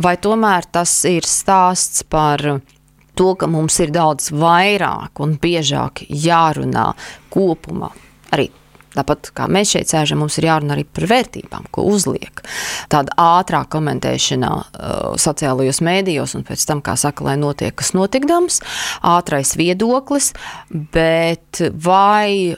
Vai 0.02 0.16
tomēr 0.22 0.70
tas 0.72 0.94
ir 1.10 1.28
stāsts 1.28 2.06
par 2.08 2.44
to, 3.16 3.34
ka 3.36 3.50
mums 3.52 3.80
ir 3.84 3.92
daudz 3.96 4.32
vairāk 4.32 5.20
un 5.24 5.36
biežāk 5.42 6.06
jārunā 6.08 6.92
kopumā 7.34 7.92
arī 8.32 8.50
Tāpat 8.96 9.32
kā 9.38 9.46
mēs 9.52 9.74
šeit 9.76 9.92
sēžam, 9.92 10.24
mums 10.24 10.40
ir 10.40 10.50
jārunā 10.50 10.76
arī 10.76 10.86
par 10.88 11.06
vērtībām, 11.12 11.68
ko 11.74 11.86
uzliek. 11.90 12.44
Tāda 12.92 13.14
ātrā 13.22 13.64
komentēšana 13.70 14.54
uh, 14.56 14.64
sociālajos 15.22 15.84
mēdījos, 15.86 16.38
un 16.40 16.48
pēc 16.48 16.66
tam, 16.70 16.82
kā 16.86 16.98
saka, 17.00 17.28
lai 17.28 17.38
notiek 17.42 17.76
kas 17.80 17.94
notikdams, 17.98 18.62
ātrais 19.06 19.54
viedoklis, 19.60 20.34
bet 20.94 21.62
vai 21.86 22.58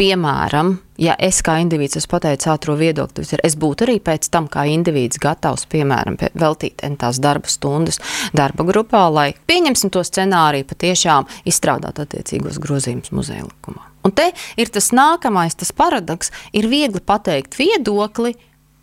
piemēram, 0.00 0.74
ja 1.00 1.14
es 1.20 1.40
kā 1.44 1.58
indivīds 1.60 1.98
esmu 2.00 2.14
pateicis 2.14 2.48
ātrā 2.52 2.76
viedokli, 2.78 3.26
tad 3.28 3.44
es 3.44 3.56
būtu 3.60 3.86
arī 3.86 3.98
pēc 4.04 4.30
tam, 4.32 4.48
kā 4.52 4.64
indivīds, 4.72 5.20
gatavs, 5.20 5.66
piemēram, 5.72 6.16
veltīt 6.40 6.84
tās 7.00 7.20
darba 7.20 7.50
stundas 7.52 8.00
darba 8.36 8.64
grupā, 8.68 9.06
lai 9.12 9.28
pieņemsim 9.50 9.92
to 9.92 10.04
scenāriju, 10.06 10.68
patiešām 10.72 11.28
izstrādāt 11.50 12.00
attiecīgos 12.06 12.60
grozījumus 12.62 13.12
muzeja 13.16 13.46
likumā. 13.46 13.89
Un 14.06 14.14
te 14.16 14.30
ir 14.60 14.70
tas 14.72 14.90
nākamais, 14.96 15.56
tas 15.58 15.72
paradoks, 15.76 16.32
ir 16.56 16.70
viegli 16.70 17.02
pateikt 17.04 17.58
viedokli, 17.60 18.34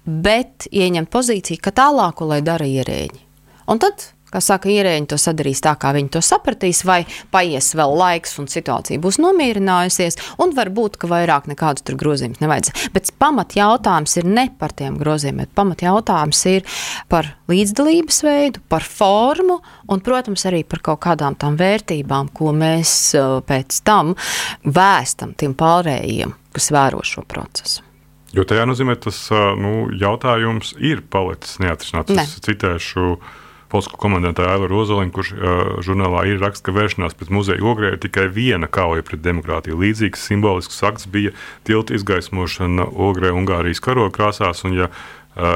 bet 0.06 0.70
ieņemt 0.72 1.12
pozīciju, 1.12 1.62
ka 1.62 1.74
tālāko 1.76 2.30
lai 2.30 2.42
dara 2.46 2.68
ierēģi. 2.68 3.24
Un 3.68 3.82
tad 3.84 4.12
Kā 4.28 4.42
saka, 4.44 4.68
ierēģi 4.68 5.08
to 5.08 5.18
sadarīs 5.22 5.62
tā, 5.64 5.72
kā 5.80 5.94
viņi 5.96 6.12
to 6.12 6.22
sapratīs, 6.26 6.82
vai 6.88 7.00
paies 7.32 7.70
vēl 7.78 7.94
laiks, 7.96 8.36
un 8.42 8.50
situācija 8.52 9.00
būs 9.04 9.22
nomierinājusies, 9.24 10.20
un 10.44 10.52
varbūt, 10.58 10.98
ka 11.00 11.08
vairāk 11.12 11.48
nekādus 11.48 11.86
tur 11.88 11.96
grozījumus 12.00 12.42
nevajadzēs. 12.44 12.90
Bet 12.96 13.14
pamat 13.22 13.56
jautājums 13.56 14.18
ir 14.20 14.28
ne 14.28 14.50
par 14.60 14.76
tiem 14.76 15.00
grozījumiem, 15.00 15.48
pamat 15.56 15.86
jautājums 15.88 16.44
ir 16.52 16.68
par 17.08 17.32
līdzdalības 17.48 18.20
veidu, 18.28 18.66
par 18.68 18.84
formu, 18.84 19.62
un, 19.88 20.04
protams, 20.04 20.44
arī 20.52 20.66
par 20.68 20.84
kaut 20.84 21.06
kādām 21.08 21.40
tām 21.40 21.56
vērtībām, 21.60 22.34
ko 22.36 22.52
mēs 22.52 22.94
pēc 23.48 23.82
tam 23.88 24.16
vēstam 24.68 25.38
tiem 25.40 25.56
pārējiem, 25.56 26.36
kas 26.52 26.72
vēro 26.76 27.00
šo 27.08 27.24
procesu. 27.28 27.88
Jo 28.36 28.44
tajā 28.44 28.68
nozīmē, 28.68 28.98
tas 29.00 29.24
nu, 29.32 29.88
jautājums 29.96 30.74
ir 30.84 31.00
palicis 31.10 31.62
neatrisināts. 31.64 32.12
Ne. 32.12 32.26
Es 32.28 32.36
citēšu 32.44 33.16
Polsku 33.68 34.00
komandantāju 34.00 34.48
Aivaru 34.54 34.80
Ozoliņu, 34.80 35.12
kurš 35.12 35.32
žurnālā 35.84 36.24
ir 36.32 36.40
raksts, 36.40 36.64
ka 36.64 36.72
vēršanās 36.76 37.18
pret 37.20 37.32
muzeja 37.36 37.64
ogrē 37.68 37.94
ir 37.94 38.00
tikai 38.00 38.30
viena 38.32 38.70
kauja 38.72 39.04
pret 39.04 39.20
demokrātiju. 39.26 39.80
Līdzīgs 39.82 40.24
simbolisks 40.30 40.80
akts 40.88 41.10
bija 41.12 41.34
tilta 41.68 41.98
izgaismošana 41.98 42.88
ogrē 42.96 43.34
Ungārijas 43.36 43.84
karoga 43.84 44.16
krāsās, 44.16 44.64
un 44.64 44.78
ja 44.78 44.92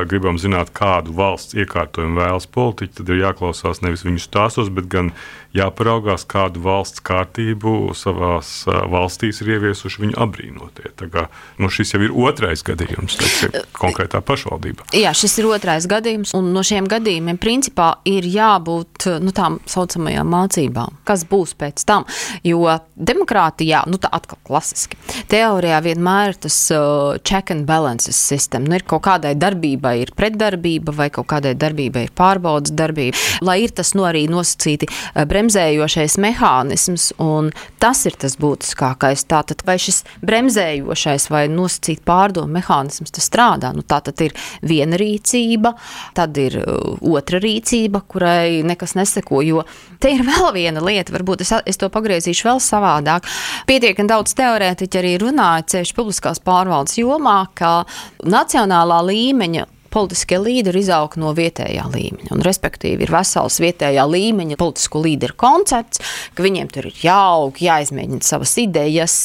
gribam 0.10 0.38
zināt, 0.42 0.72
kādu 0.76 1.14
valsts 1.18 1.56
iekārtojumu 1.58 2.22
vēlas 2.22 2.48
politiķi, 2.52 3.00
tad 3.00 3.10
ir 3.10 3.24
jāklausās 3.24 3.82
nevis 3.82 4.06
viņu 4.06 4.22
stāstos, 4.22 4.70
bet 4.74 4.90
gan 4.92 5.12
jāparaugās, 5.56 6.24
kādu 6.30 6.62
valsts 6.64 7.02
kārtību 7.04 7.92
savās 7.98 8.64
valstīs 8.68 9.42
ir 9.44 9.56
ieviesuši 9.58 10.04
viņu 10.06 10.18
apbrīnotie. 10.24 10.92
Kā, 11.12 11.26
nu, 11.60 11.68
šis 11.74 11.96
jau 11.96 12.02
ir 12.06 12.14
otrais 12.16 12.64
gadījums, 12.64 13.18
teiksim, 13.20 13.58
konkrētā 13.76 14.22
pašvaldībā. 14.24 14.88
Jā, 14.96 15.12
šis 15.18 15.40
ir 15.42 15.50
otrais 15.52 15.88
gadījums, 15.92 16.32
un 16.38 16.54
no 16.56 16.64
šiem 16.68 16.88
gadījumiem 16.92 17.40
principā 17.42 17.94
ir 18.08 18.28
jābūt 18.32 19.10
nu, 19.24 19.34
tām 19.36 19.60
saucamajām 19.70 20.30
mācībām, 20.32 21.02
kas 21.08 21.26
būs 21.28 21.56
pēc 21.60 21.84
tam. 21.90 22.08
Jo 22.48 22.78
demokrātijā, 22.96 23.84
nu 23.92 24.00
tā 24.00 24.12
atkal 24.14 24.40
klasiski, 24.48 25.00
teorijā 25.32 25.82
vienmēr 25.84 26.32
ir 26.32 26.40
tas 26.48 26.62
uh, 26.76 27.18
check 27.28 27.52
and 27.52 27.68
balances 27.68 28.20
sistēma. 28.30 28.70
Nu, 28.70 28.78
ir 28.80 28.88
kaut 28.88 29.04
kādai 29.10 29.34
darbībai 29.40 29.71
ir 30.02 30.12
pretdarbība 30.18 30.94
vai 30.96 31.10
kaut 31.14 31.30
kādai 31.32 31.54
darbībai 31.60 32.06
ir 32.08 32.14
pārbaudas 32.18 32.74
darbība, 32.76 33.18
lai 33.46 33.62
ir 33.66 33.74
tas 33.76 33.94
nu, 33.98 34.06
arī 34.08 34.26
nosacīti 34.32 34.90
uh, 34.90 35.24
bremzējošais 35.30 36.18
mehānisms, 36.22 37.12
un 37.22 37.52
tas 37.82 38.04
ir 38.10 38.18
tas 38.22 38.38
būtiskākais. 38.42 39.26
Tātad, 39.32 39.64
vai 39.68 39.78
šis 39.82 40.04
bremzējošais 40.26 41.30
vai 41.32 41.46
nosacīt 41.52 42.04
pārdomu 42.08 42.58
mehānisms 42.60 43.14
strādā? 43.22 43.74
Nu, 43.76 43.86
tā 43.86 44.02
tad 44.06 44.22
ir 44.26 44.36
viena 44.66 45.00
rīcība, 45.00 45.76
tad 46.18 46.38
ir 46.42 46.60
uh, 46.62 46.98
otra 47.14 47.42
rīcība, 47.42 48.04
kurai 48.08 48.62
nekas 48.68 48.96
neseko. 49.00 49.42
Jo 49.46 49.66
te 50.02 50.12
ir 50.16 50.26
vēl 50.26 50.52
viena 50.56 50.84
lieta, 50.84 51.14
varbūt 51.16 51.46
es, 51.46 51.54
es 51.70 51.80
to 51.82 51.90
pagriezīšu 51.94 52.48
vēl 52.50 52.62
savādāk. 52.64 53.28
Pietiekami 53.70 54.10
daudz 54.10 54.36
teorētiķi 54.38 55.02
arī 55.02 55.14
runāja 55.22 55.68
ceļš 55.76 55.94
publiskās 55.98 56.42
pārvaldes 56.44 56.98
jomā, 57.00 57.44
ka 57.58 57.84
nacionālā 58.26 59.02
līmeņa 59.08 59.61
politiskie 59.92 60.40
līderi 60.42 60.82
izaug 60.84 61.16
no 61.22 61.34
vietējā 61.38 61.86
līmeņa. 61.92 62.32
Un, 62.36 62.44
respektīvi, 62.46 63.06
ir 63.06 63.14
vesels 63.14 63.60
vietējā 63.64 64.06
līmeņa 64.08 64.60
politisko 64.62 65.04
līderu 65.04 65.38
koncepts, 65.40 66.02
ka 66.36 66.46
viņiem 66.46 66.72
tur 66.74 66.90
ir 66.90 67.04
jāaug, 67.04 67.60
jāizmēģina 67.62 68.26
savas 68.26 68.56
idejas, 68.62 69.18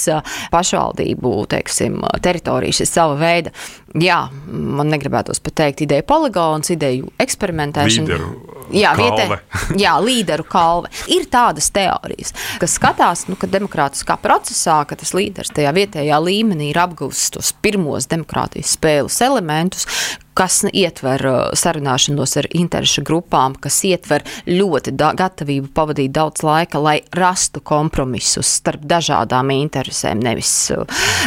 pašvaldību 0.55 1.35
teiksim, 1.55 2.03
teritorijas, 2.25 2.83
ir 2.83 2.91
sava 2.91 3.17
veida. 3.21 3.55
Jā, 3.97 4.27
man 4.51 4.91
negribētos 4.93 5.41
pateikt, 5.41 5.87
ideja 5.87 6.05
poligons, 6.05 6.69
ideju 6.75 7.09
eksperimentēšana. 7.23 8.11
Līderu 8.11 8.57
jā, 8.75 8.93
vietē, 8.99 9.39
jā, 9.85 9.95
līderu 10.03 10.47
kalve. 10.49 10.91
Ir 11.13 11.27
tādas 11.33 11.71
teorijas, 11.75 12.35
kas 12.61 12.77
skatās, 12.79 13.27
nu, 13.31 13.39
ka 13.41 13.49
demokrātiskā 13.51 14.19
procesā, 14.23 14.81
ka 14.89 14.99
tas 14.99 15.15
līderis 15.17 15.55
tajā 15.57 15.73
vietējā 15.77 16.21
līmenī 16.23 16.71
ir 16.73 16.83
apgūstis 16.83 17.35
tos 17.37 17.53
pirmos 17.63 18.09
demokrātijas 18.11 18.77
spēles 18.77 19.21
elementus, 19.25 19.89
kas 20.37 20.61
ietver 20.73 21.25
uh, 21.27 21.39
sarunāšanos 21.57 22.37
ar 22.41 22.49
interešu 22.57 23.05
grupām, 23.07 23.57
kas 23.61 23.79
ietver 23.89 24.25
ļoti 24.49 24.93
gatavību 24.97 25.71
pavadīt 25.77 26.13
daudz 26.17 26.45
laika, 26.47 26.81
lai 26.83 26.99
rastu 27.17 27.63
kompromisus 27.65 28.51
starp 28.61 28.85
dažādām 28.89 29.53
interesēm, 29.55 30.21
nevis 30.25 30.53
uh, 30.75 30.85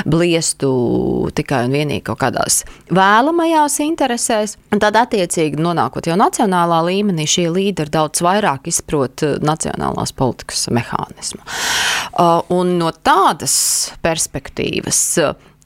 bliestu 0.09 0.71
tikai 1.35 1.65
un 1.67 1.75
vienīgi 1.77 2.05
kaut 2.11 2.21
kādās 2.23 2.61
vēlamajās 2.93 3.79
interesēs. 3.85 4.57
Un 4.73 4.83
tad, 4.83 4.97
attiecīgi, 4.99 5.59
nonākot 5.61 6.09
jau 6.09 6.17
nacionālā 6.19 6.83
līmenī, 6.91 7.25
šie 7.29 7.49
līderi 7.53 7.93
daudz 7.97 8.23
vairāk 8.25 8.69
izprot 8.69 9.25
uh, 9.25 9.37
nacionālās 9.41 10.13
politikas 10.13 10.67
mehānismu. 10.73 11.41
Un 12.53 12.73
no 12.79 12.89
tādas 13.05 13.53
perspektīvas 14.03 14.99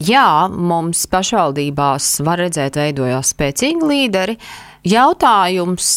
Jā, 0.03 0.49
mums 0.49 1.05
pašvaldībās 1.11 2.17
var 2.25 2.41
redzēt, 2.41 2.79
veidojās 2.81 3.33
spēcīgi 3.35 3.87
līderi. 3.87 4.37
Jautājums, 4.89 5.89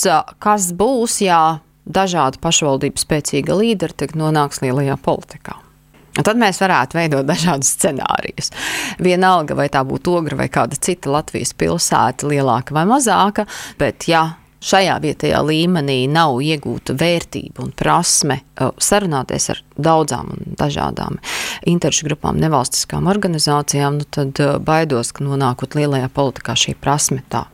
kas 0.43 0.69
būs, 0.77 1.21
ja 1.25 1.59
dažādu 1.87 2.39
pašvaldību 2.43 3.01
spēcīga 3.03 3.57
līderi 3.57 4.11
nonāks 4.19 4.63
lielajā 4.63 4.99
politikā? 5.03 5.57
Un 6.17 6.25
tad 6.25 6.39
mēs 6.41 6.61
varētu 6.63 6.97
veidot 6.97 7.27
dažādus 7.29 7.75
scenārijus. 7.77 8.53
Vienalga, 9.05 9.57
vai 9.59 9.69
tā 9.73 9.83
būtu 9.85 10.15
ogra 10.21 10.39
vai 10.39 10.49
kāda 10.53 10.79
cita 10.81 11.13
Latvijas 11.13 11.53
pilsēta, 11.59 12.29
lielāka 12.31 12.77
vai 12.77 12.87
mazāka, 12.89 13.45
bet 13.81 14.09
ja 14.09 14.31
šajā 14.67 14.99
vietējā 15.05 15.41
līmenī 15.47 15.99
nav 16.11 16.41
iegūta 16.45 16.97
vērtība 16.99 17.65
un 17.65 17.75
prasme 17.77 18.41
sarunāties 18.57 19.51
ar 19.55 19.63
daudzām 19.77 20.33
un 20.35 20.57
dažādām 20.59 21.21
interešu 21.69 22.09
grupām, 22.09 22.41
nevalstiskām 22.43 23.11
organizācijām, 23.11 24.01
nu 24.01 24.09
tad 24.11 24.41
baidos, 24.67 25.13
ka 25.17 25.27
nonākot 25.27 25.79
lielajā 25.79 26.11
politikā 26.15 26.57
šī 26.59 26.77
prasme 26.81 27.23
tā 27.33 27.47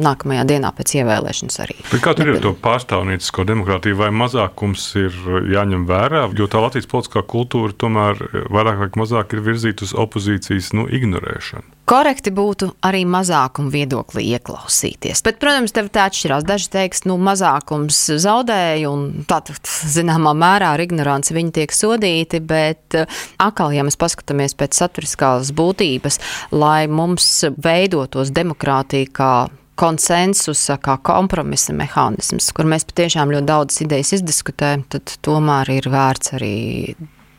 nākamajā 0.00 0.44
dienā 0.48 0.72
pēc 0.74 0.96
ievēlēšanas 1.00 1.60
arī. 1.64 1.76
Bet 1.92 2.02
kā 2.04 2.14
tur 2.16 2.30
ir 2.30 2.38
ar 2.38 2.42
to 2.44 2.54
pārstāvniecisko 2.64 3.46
demokrātiju, 3.48 3.98
vai 4.00 4.10
mazākums 4.14 4.86
ir 5.00 5.14
jāņem 5.54 5.86
vērā? 5.90 6.26
Jo 6.38 6.48
tā 6.50 6.62
Latvijas 6.64 6.90
politiskā 6.90 7.24
kultūra 7.28 7.76
tomēr 7.78 8.20
vairāk 8.52 8.82
vai 8.82 8.90
mazāk 9.04 9.36
ir 9.36 9.44
virzīta 9.46 9.86
uz 9.86 9.94
opozīcijas 10.04 10.72
nu, 10.76 10.88
ignorēšanu. 10.90 11.70
Korekti 11.84 12.32
būtu 12.32 12.70
arī 12.88 13.02
mazākuma 13.04 13.68
viedoklī 13.68 14.24
ieklausīties. 14.38 15.20
Bet, 15.26 15.36
protams, 15.42 15.74
tev 15.76 15.90
tā 15.92 16.06
atšķirās. 16.08 16.46
Daži 16.48 16.70
teiks, 16.72 17.02
ka 17.04 17.10
nu, 17.10 17.18
mazākums 17.20 17.98
zaudēja, 18.24 18.88
un 18.88 19.26
tātad, 19.28 19.60
zināmā 19.68 20.32
mērā, 20.32 20.72
ar 20.74 20.80
ignoranci 20.80 21.36
viņi 21.36 21.52
tiek 21.60 21.74
sodīti. 21.76 22.40
Bet, 22.40 22.96
atkal, 23.36 23.74
ja 23.76 23.84
mēs 23.84 24.00
paskatāmies 24.00 24.56
pēc 24.56 24.80
saturiskās 24.80 25.52
būtības, 25.52 26.18
lai 26.56 26.86
mums 26.88 27.28
veidotos 27.60 28.32
demokrātija 28.32 29.12
kā 29.12 29.34
konsensusa, 29.78 30.78
kā 30.82 30.96
kompromisa 31.02 31.74
mehānisms, 31.76 32.50
kur 32.54 32.68
mēs 32.70 32.86
patiešām 32.88 33.32
ļoti 33.34 33.48
daudz 33.50 33.80
idejas 33.84 34.14
izdiskutējam, 34.18 34.86
tad 34.94 35.16
tomēr 35.24 35.72
ir 35.78 35.90
vērts 35.92 36.34
arī 36.38 36.54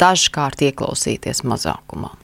dažkārt 0.01 0.65
ieklausīties 0.69 1.45
mazākumā. 1.47 2.15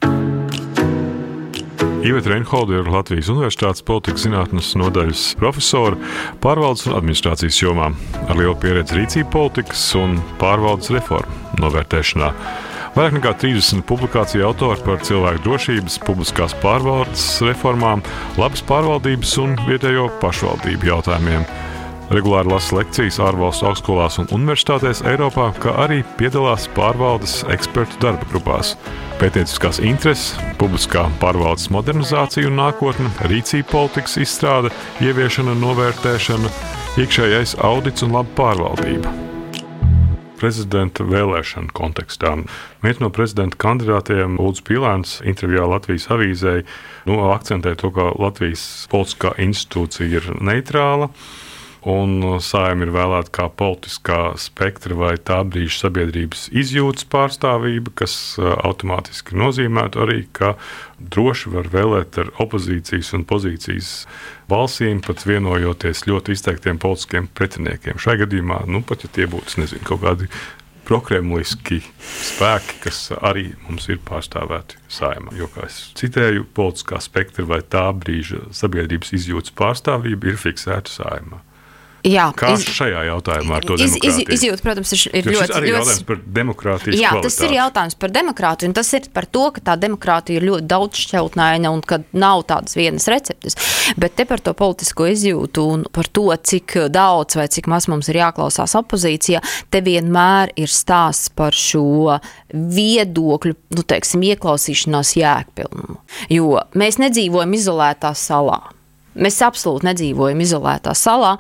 Iveta 2.01 2.32
Reinholda 2.32 2.80
ir 2.80 2.88
Latvijas 2.89 3.27
Universitātes 3.30 3.84
politikas 3.86 4.24
zinātnes 4.25 4.72
nodaļas 4.74 5.36
profesora 5.38 6.00
pārvaldes 6.41 6.88
un 6.89 6.96
administrācijas 6.98 7.60
jomā 7.62 7.91
ar 8.25 8.39
lielu 8.39 8.56
pieredzi 8.58 8.98
rīcību 8.98 9.30
politikas 9.36 9.84
un 10.00 10.18
pārvaldes 10.41 10.89
reformu 10.96 11.62
novērtēšanā. 11.62 12.32
Vairāk 12.91 13.13
nekā 13.15 13.31
30 13.39 13.86
publikāciju 13.88 14.43
autori 14.50 14.83
par 14.83 14.98
cilvēku 15.07 15.45
drošības, 15.45 15.95
publiskās 16.03 16.51
pārvaldes 16.60 17.24
reformām, 17.48 18.03
labas 18.36 18.63
pārvaldības 18.67 19.38
un 19.39 19.53
vietējo 19.63 20.10
pašvaldību 20.19 20.89
jautājumiem. 20.89 21.45
Regulāri 22.12 22.51
lasa 22.51 22.81
lekcijas 22.81 23.21
ārvalstu 23.24 23.69
augstskolās 23.69 24.19
un 24.19 24.27
universitātēs 24.36 25.05
Eiropā, 25.07 25.53
kā 25.63 25.77
arī 25.86 26.01
piedalās 26.19 26.67
pārvaldes 26.75 27.38
ekspertu 27.55 27.95
darba 28.03 28.27
grupās. 28.33 28.75
Pētnieciskās 29.24 29.79
intereses, 29.79 30.36
publiskā 30.60 31.07
pārvaldes 31.24 31.71
modernizācija 31.71 32.51
un 32.51 32.60
nākotne, 32.60 33.07
rīcība 33.31 33.71
politikas 33.71 34.19
izstrāde, 34.27 34.75
ieviešana 35.00 35.55
novērtēšana, 35.63 36.55
iekšējais 37.00 37.62
audits 37.63 38.03
un 38.03 38.19
laba 38.19 38.41
pārvaldība 38.43 39.30
prezidenta 40.41 41.05
vēlēšanu 41.07 41.71
kontekstā. 41.77 42.33
Viens 42.81 43.00
no 43.03 43.12
prezidenta 43.13 43.60
kandidātiem, 43.62 44.39
Ulrichs 44.41 44.65
Pilāns, 44.65 45.19
intervijā 45.21 45.67
Latvijas 45.69 46.10
avīzē, 46.12 46.57
nu, 47.10 47.21
akcentē 47.29 47.75
to, 47.79 47.93
ka 47.93 48.12
Latvijas 48.17 48.65
politiskā 48.91 49.36
institūcija 49.45 50.10
ir 50.19 50.33
neitrāla 50.41 51.12
un 51.88 52.38
sājuma 52.43 52.85
ir 52.85 52.93
vēlēta 52.93 53.33
kā 53.33 53.47
politiskā 53.57 54.19
spektra 54.39 54.97
vai 54.97 55.15
tā 55.17 55.39
brīža 55.47 55.88
sabiedrības 55.88 56.47
izjūtas 56.53 57.07
pārstāvība, 57.09 57.93
kas 58.03 58.13
automātiski 58.38 59.38
nozīmētu 59.39 60.03
arī, 60.05 60.19
ka 60.35 60.53
droši 61.01 61.53
var 61.55 61.71
vēlēt 61.73 62.21
ar 62.21 62.31
opozīcijas 62.43 63.13
un 63.17 63.25
pozīcijas 63.25 63.91
balsīm, 64.51 65.01
pat 65.05 65.25
vienojoties 65.25 66.05
ļoti 66.09 66.38
izteiktiem 66.38 66.81
politiskiem 66.81 67.29
pretiniekiem. 67.33 68.01
Šai 68.01 68.19
gadījumā, 68.21 68.63
nu, 68.69 68.85
pat 68.85 69.07
ja 69.07 69.13
tie 69.13 69.29
būtu 69.31 69.63
nezinu, 69.63 69.85
kaut 69.88 70.03
kādi 70.05 70.29
prokremliski 70.85 71.79
spēki, 72.03 72.79
kas 72.83 73.03
arī 73.21 73.51
mums 73.63 73.88
ir 73.89 74.01
pārstāvēti 74.05 74.79
saimā. 74.91 75.33
Jo, 75.38 75.47
kā 75.53 75.65
es 75.69 75.77
citēju, 75.97 76.50
politiskā 76.57 77.00
spektra 77.01 77.45
vai 77.47 77.61
tā 77.63 77.85
brīža 77.95 78.50
sabiedrības 78.55 79.13
izjūtas 79.17 79.55
pārstāvība 79.57 80.33
ir 80.33 80.41
fiksēta 80.41 80.91
saimā. 80.91 81.41
Jā, 82.07 82.31
Kā 82.33 82.53
iz, 82.55 82.63
šajā 82.65 83.03
jautājumā 83.11 83.59
ar 83.59 83.65
to 83.65 83.75
iz, 83.77 83.93
iz, 84.01 84.17
izjūt, 84.37 84.63
protams, 84.65 84.91
ir, 84.95 85.03
ir 85.19 85.27
ļoti, 85.29 85.53
ļoti 85.53 85.69
jautājums 85.69 86.05
par 86.07 86.21
demokrātiju. 86.37 86.95
Jā, 86.97 87.11
kvalitāti. 87.13 87.27
tas 87.27 87.45
ir 87.45 87.53
jautājums 87.57 87.97
par 88.01 88.13
demokrātiju, 88.15 88.71
un 88.71 88.75
tas 88.79 88.89
ir 88.97 89.09
par 89.13 89.27
to, 89.29 89.43
ka 89.53 89.63
tā 89.69 89.75
demokrātija 89.83 90.41
ir 90.41 90.47
ļoti 90.47 90.67
daudzšķautnaina 90.71 91.73
un 91.75 91.83
ka 91.85 92.01
nav 92.17 92.45
tādas 92.49 92.77
vienas 92.79 93.05
receptes. 93.11 93.57
Bet 94.01 94.17
te 94.17 94.25
par 94.29 94.41
to 94.41 94.55
politisko 94.57 95.11
izjūtu 95.11 95.67
un 95.75 95.85
par 95.93 96.09
to, 96.09 96.25
cik 96.33 96.77
daudz 96.89 97.37
vai 97.37 97.47
cik 97.53 97.69
maz 97.71 97.85
mums 97.91 98.09
ir 98.09 98.21
jāklausās 98.23 98.73
opozīcijā, 98.81 99.43
te 99.69 99.85
vienmēr 99.85 100.55
ir 100.57 100.73
stāsts 100.73 101.29
par 101.37 101.53
šo 101.57 102.17
viedokļu, 102.51 103.57
nu, 103.77 103.85
teiksim, 103.85 104.25
ieklausīšanās 104.33 105.15
jēgpilnumu. 105.21 106.01
Jo 106.33 106.65
mēs 106.73 106.97
nedzīvojam 107.01 107.59
izolētā 107.61 108.15
salā. 108.17 108.61
Mēs 109.19 109.41
absolūti 109.43 109.89
nedzīvojam 109.89 110.43
izolētā 110.43 110.93
salā, 110.95 111.36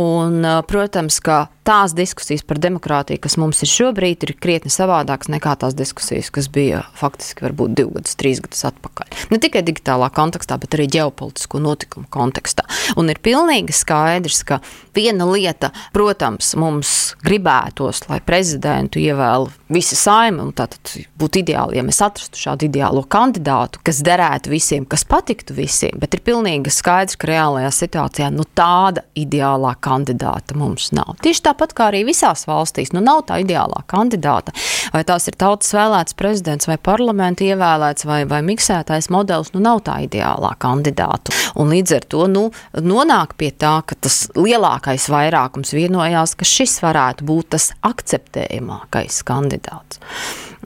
un, 0.00 0.40
protams, 0.70 1.20
ka 1.24 1.42
tās 1.70 1.94
diskusijas 1.96 2.42
par 2.46 2.58
demokrātiju, 2.62 3.22
kas 3.22 3.38
mums 3.38 3.62
ir 3.62 3.70
šobrīd, 3.70 4.26
ir 4.26 4.36
krietni 4.42 4.74
savādākas 4.74 5.30
nekā 5.30 5.54
tās 5.62 5.78
diskusijas, 5.78 6.32
kas 6.34 6.50
bija 6.50 6.82
faktiski 6.98 7.46
varbūt 7.46 7.78
divus 7.78 8.00
gadus, 8.00 8.16
trīs 8.18 8.40
gadus 8.42 8.64
atpakaļ. 8.68 9.10
Ne 9.30 9.38
tikai 9.42 9.62
digitālā 9.66 10.10
kontekstā, 10.14 10.58
bet 10.60 10.74
arī 10.74 10.88
ģeopolitisko 10.90 11.60
notikumu 11.60 12.08
kontekstā. 12.10 12.64
Un 12.96 13.10
ir 13.10 13.20
pilnīgi 13.22 13.74
skaidrs, 13.76 14.42
ka 14.44 14.60
viena 14.96 15.26
lieta, 15.28 15.70
protams, 15.92 16.54
mums 16.56 17.14
gribētos, 17.24 18.08
lai 18.08 18.20
prezidentu 18.24 19.00
ievēl 19.00 19.48
visa 19.70 19.96
saima, 19.96 20.42
un 20.44 20.52
tātad 20.56 20.96
būtu 21.20 21.42
ideāli, 21.42 21.78
ja 21.78 21.84
mēs 21.86 22.00
atrastu 22.02 22.40
šādu 22.40 22.66
ideālo 22.66 23.04
kandidātu, 23.04 23.82
kas 23.84 24.02
derētu 24.02 24.50
visiem, 24.50 24.86
kas 24.88 25.04
patiktu 25.04 25.54
visiem, 25.54 25.98
bet 26.00 26.16
ir 26.16 26.24
pilnīgi 26.26 26.72
skaidrs, 26.72 27.18
ka 27.20 27.30
reālajā 27.30 27.70
situācijā 27.74 28.30
nu, 28.34 28.46
tāda 28.56 29.04
ideālā 29.18 29.76
kandidāta 29.82 30.56
mums 30.58 30.90
nav. 30.96 31.16
Tieši 31.22 31.44
tāpat 31.50 31.59
kā 31.76 31.90
arī 31.90 32.02
visās 32.08 32.46
valstīs, 32.48 32.94
nu 32.96 33.02
nav 33.04 33.24
tā 33.28 33.40
ideālā 33.44 33.84
kandidāta. 33.90 34.54
Vai 34.94 35.04
tās 35.06 35.28
ir 35.30 35.36
tautas 35.40 35.72
vēlēts 35.76 36.16
prezidents 36.18 36.68
vai 36.70 36.78
parlamenta 36.80 37.44
ievēlēts 37.46 38.06
vai, 38.08 38.22
vai 38.30 38.40
miksētais 38.46 39.10
modelis, 39.12 39.52
nu 39.54 39.62
nav 39.64 39.84
tā 39.86 40.00
ideālā 40.06 40.54
kandidāta. 40.60 41.34
Un 41.60 41.72
līdz 41.74 41.96
ar 42.00 42.08
to 42.10 42.26
nu, 42.32 42.44
nonāk 42.74 43.36
pie 43.40 43.52
tā, 43.52 43.78
ka 43.86 43.98
tas 44.00 44.22
lielākais 44.38 45.10
vairākums 45.12 45.74
vienojās, 45.76 46.36
ka 46.38 46.48
šis 46.48 46.80
varētu 46.84 47.26
būt 47.28 47.52
tas 47.56 47.70
akceptējamākais 47.86 49.22
kandidāts. 49.28 50.00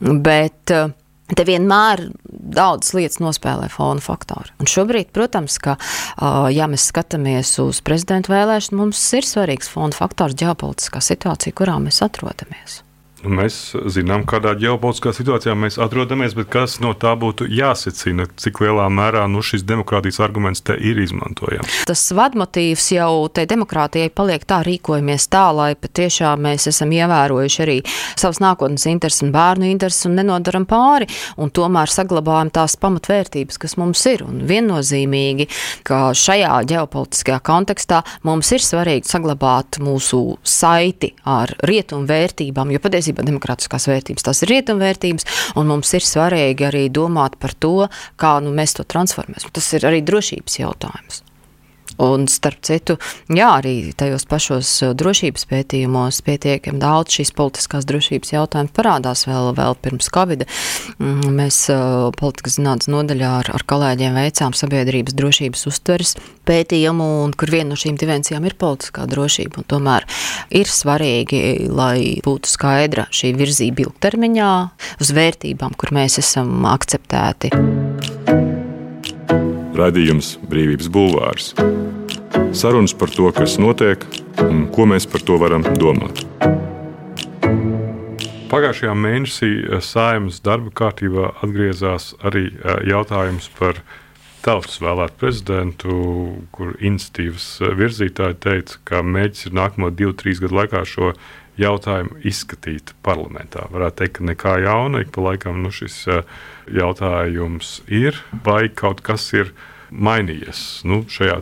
Bet, 0.01 0.75
uh, 0.75 0.93
Te 1.33 1.45
vienmēr 1.49 2.03
daudzas 2.29 2.93
lietas 2.93 3.21
nospēlē 3.25 3.71
fona 3.73 4.03
faktori. 4.05 4.53
Un 4.61 4.69
šobrīd, 4.69 5.09
protams, 5.17 5.57
ka, 5.63 5.79
ja 6.53 6.69
mēs 6.69 6.91
skatāmies 6.93 7.55
uz 7.65 7.81
prezidentu 7.85 8.35
vēlēšanu, 8.35 8.83
mums 8.83 9.01
ir 9.17 9.25
svarīgs 9.25 9.73
fona 9.73 9.97
faktors 9.97 10.37
ģeopolitiskā 10.43 11.01
situācija, 11.05 11.57
kurā 11.57 11.79
mēs 11.81 12.03
atrodamies. 12.05 12.83
Mēs 13.25 13.59
zinām, 13.93 14.25
kādā 14.29 14.55
ģeopolitiskā 14.59 15.15
situācijā 15.17 15.55
mēs 15.59 15.79
atrodamies, 15.83 16.35
bet 16.37 16.51
kas 16.53 16.79
no 16.85 16.93
tā 16.99 17.15
būtu 17.19 17.47
jāsecina, 17.49 18.27
cik 18.41 18.61
lielā 18.65 18.87
mērā 18.93 19.25
nu, 19.31 19.43
šis 19.45 19.65
demokrātijas 19.69 20.21
arguments 20.25 20.65
te 20.65 20.77
ir 20.77 21.01
izmantojams. 21.03 21.85
Tas 21.89 22.03
vadmotīvs 22.17 22.89
jau 22.97 23.11
tai 23.35 23.47
demokrātijai 23.51 24.11
paliek 24.15 24.45
tā, 24.49 24.61
rīkojamies 24.67 25.29
tā, 25.33 25.47
lai 25.57 25.71
patiešām 25.79 26.45
mēs 26.49 26.69
esam 26.71 26.93
ievērojuši 26.95 27.63
arī 27.65 27.79
savas 28.15 28.41
nākotnes 28.45 28.87
intereses 28.91 29.25
un 29.25 29.33
bērnu 29.35 29.69
intereses 29.71 30.09
un 30.09 30.19
nenodaram 30.19 30.67
pāri, 30.69 31.09
un 31.41 31.53
tomēr 31.55 31.93
saglabājam 31.93 32.53
tās 32.55 32.77
pamatvērtības, 32.81 33.61
kas 33.61 33.77
mums 33.81 34.05
ir. 34.11 34.25
Un 34.27 34.43
viennozīmīgi, 34.49 35.49
ka 35.87 36.13
šajā 36.17 36.61
ģeopolitiskajā 36.71 37.41
kontekstā 37.45 38.03
mums 38.27 38.51
ir 38.55 38.65
svarīgi 38.65 39.11
saglabāt 39.11 39.81
mūsu 39.85 40.23
saiti 40.43 41.13
ar 41.29 41.55
rietumu 41.69 42.09
vērtībām, 42.09 42.73
jo 42.75 42.83
patiesībā 42.83 43.14
patiesībā 43.15 43.27
demokrātiskās 43.29 43.89
vērtības. 43.89 44.25
Tās 44.27 44.43
ir 44.43 44.53
rietumvērtības, 44.55 45.27
un 45.57 45.69
mums 45.69 45.93
ir 45.95 46.03
svarīgi 46.05 46.67
arī 46.69 46.89
domāt 46.91 47.39
par 47.39 47.55
to, 47.55 47.89
kā 48.17 48.41
nu, 48.41 48.53
mēs 48.55 48.75
to 48.75 48.85
transformēsim. 48.85 49.53
Tas 49.53 49.73
ir 49.75 49.87
arī 49.87 50.03
drošības 50.03 50.59
jautājums. 50.59 51.23
Un, 52.03 52.27
starp 52.31 52.59
citu, 52.67 52.97
jā, 53.31 53.49
arī 53.61 53.93
tajos 53.97 54.27
pašos 54.27 54.71
uh, 54.83 54.95
drošības 54.99 55.47
pētījumos 55.51 56.21
pietiekami 56.27 56.81
daudz 56.83 57.19
šīs 57.19 57.31
politiskās 57.37 57.87
drošības 57.87 58.35
jautājumu 58.35 58.73
parādās 58.75 59.27
vēl, 59.29 59.53
vēl 59.55 59.79
pirms 59.85 60.11
Covid. 60.15 60.43
Mm, 60.99 61.37
mēs 61.39 61.61
uh, 61.71 62.11
politikas 62.19 62.59
zinātnes 62.59 62.91
nodaļā 62.91 63.31
ar, 63.45 63.53
ar 63.55 63.67
kolēģiem 63.71 64.19
veicām 64.19 64.57
sabiedrības 64.59 65.15
drošības 65.15 65.67
uztveres 65.71 66.17
pētījumu, 66.49 67.07
un 67.25 67.37
kur 67.39 67.55
viena 67.55 67.73
no 67.73 67.79
šīm 67.79 67.99
dimensijām 68.01 68.47
ir 68.49 68.59
politiskā 68.59 69.07
drošība. 69.11 69.63
Un 69.63 69.71
tomēr 69.71 70.09
ir 70.51 70.71
svarīgi, 70.71 71.71
lai 71.71 72.19
būtu 72.25 72.51
skaidra 72.51 73.07
šī 73.15 73.35
virzība 73.39 73.87
ilgtermiņā 73.87 74.53
uz 74.99 75.15
vērtībām, 75.15 75.79
kur 75.79 75.95
mēs 75.95 76.19
esam 76.25 76.67
akceptēti. 76.75 77.55
Radījums 79.75 80.37
Brīvības 80.47 80.87
Bulvārs. 80.95 81.49
Sarunas 82.55 82.95
par 82.95 83.11
to, 83.11 83.27
kas 83.35 83.57
notiek, 83.59 84.05
ko 84.75 84.87
mēs 84.87 85.09
par 85.11 85.25
to 85.27 85.39
varam 85.43 85.65
domāt. 85.81 86.23
Pagājušajā 88.53 88.95
mēnesī 88.95 89.51
Sājumas 89.83 90.39
darba 90.47 90.71
kārtībā 90.79 91.33
atgriezās 91.43 92.13
arī 92.23 92.47
jautājums 92.87 93.51
par 93.59 93.81
tautas 94.47 94.79
vēlētu 94.85 95.19
prezidentu, 95.19 95.97
kur 96.55 96.77
iniciatīvas 96.79 97.49
virzītāji 97.75 98.39
teica, 98.47 98.79
ka 98.87 99.03
mērķis 99.03 99.49
ir 99.49 99.59
nākamo 99.59 99.91
divu, 99.91 100.15
trīs 100.21 100.43
gadu 100.45 100.61
laikā 100.61 100.85
šo 100.87 101.17
jautājumu 101.61 102.19
izskatīt 102.27 102.95
parlamentā. 103.07 103.69
Varētu 103.73 104.01
teikt, 104.01 104.17
ka 104.19 104.29
nekā 104.31 104.55
jauna, 104.65 105.05
ik 105.05 105.13
pa 105.15 105.29
laikam 105.29 105.63
nu, 105.63 105.71
šis 105.75 106.03
jautājums 106.75 107.79
ir, 107.93 108.19
vai 108.47 108.67
kaut 108.69 109.05
kas 109.05 109.29
ir 109.37 109.53
mainījies 109.91 110.83
nu, 110.89 111.05
šajā 111.11 111.41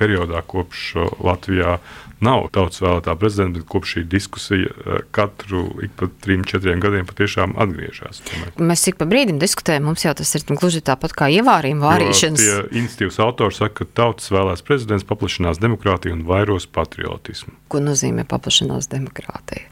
periodā, 0.00 0.42
kopš 0.46 0.94
Latvijā 1.22 1.78
nav 2.24 2.46
tautas 2.54 2.80
vēlētā 2.80 3.14
prezidenta, 3.20 3.60
bet 3.60 3.68
kopš 3.70 3.96
šī 3.96 4.02
diskusija 4.10 4.70
eh, 4.72 5.00
katru 5.14 5.64
ik 5.84 5.96
pa 5.98 6.08
trim, 6.24 6.44
četriem 6.48 6.80
gadiem 6.80 7.08
patiešām 7.08 7.56
atgriežas. 7.60 8.22
Mēs 8.56 8.86
ik 8.90 8.98
pa 9.00 9.08
brīdim 9.08 9.40
diskutējam, 9.42 9.88
mums 9.90 10.04
jau 10.06 10.14
tas 10.16 10.32
ir 10.38 10.46
gluži 10.48 10.82
tāpat 10.86 11.14
kā 11.16 11.28
ievārījuma 11.36 11.90
vārīšanas. 11.90 12.46
Jo 12.46 12.62
tie 12.70 12.80
institīvas 12.80 13.20
autori 13.24 13.56
saka, 13.56 13.84
ka 13.84 14.00
tautas 14.02 14.30
vēlēs 14.32 14.64
prezidents 14.66 15.06
paplašinās 15.08 15.60
demokrātiju 15.62 16.16
un 16.16 16.24
vairos 16.28 16.68
patriotismu. 16.72 17.54
Ko 17.72 17.82
nozīmē 17.82 18.24
paplašinās 18.28 18.88
demokrātija? 18.92 19.66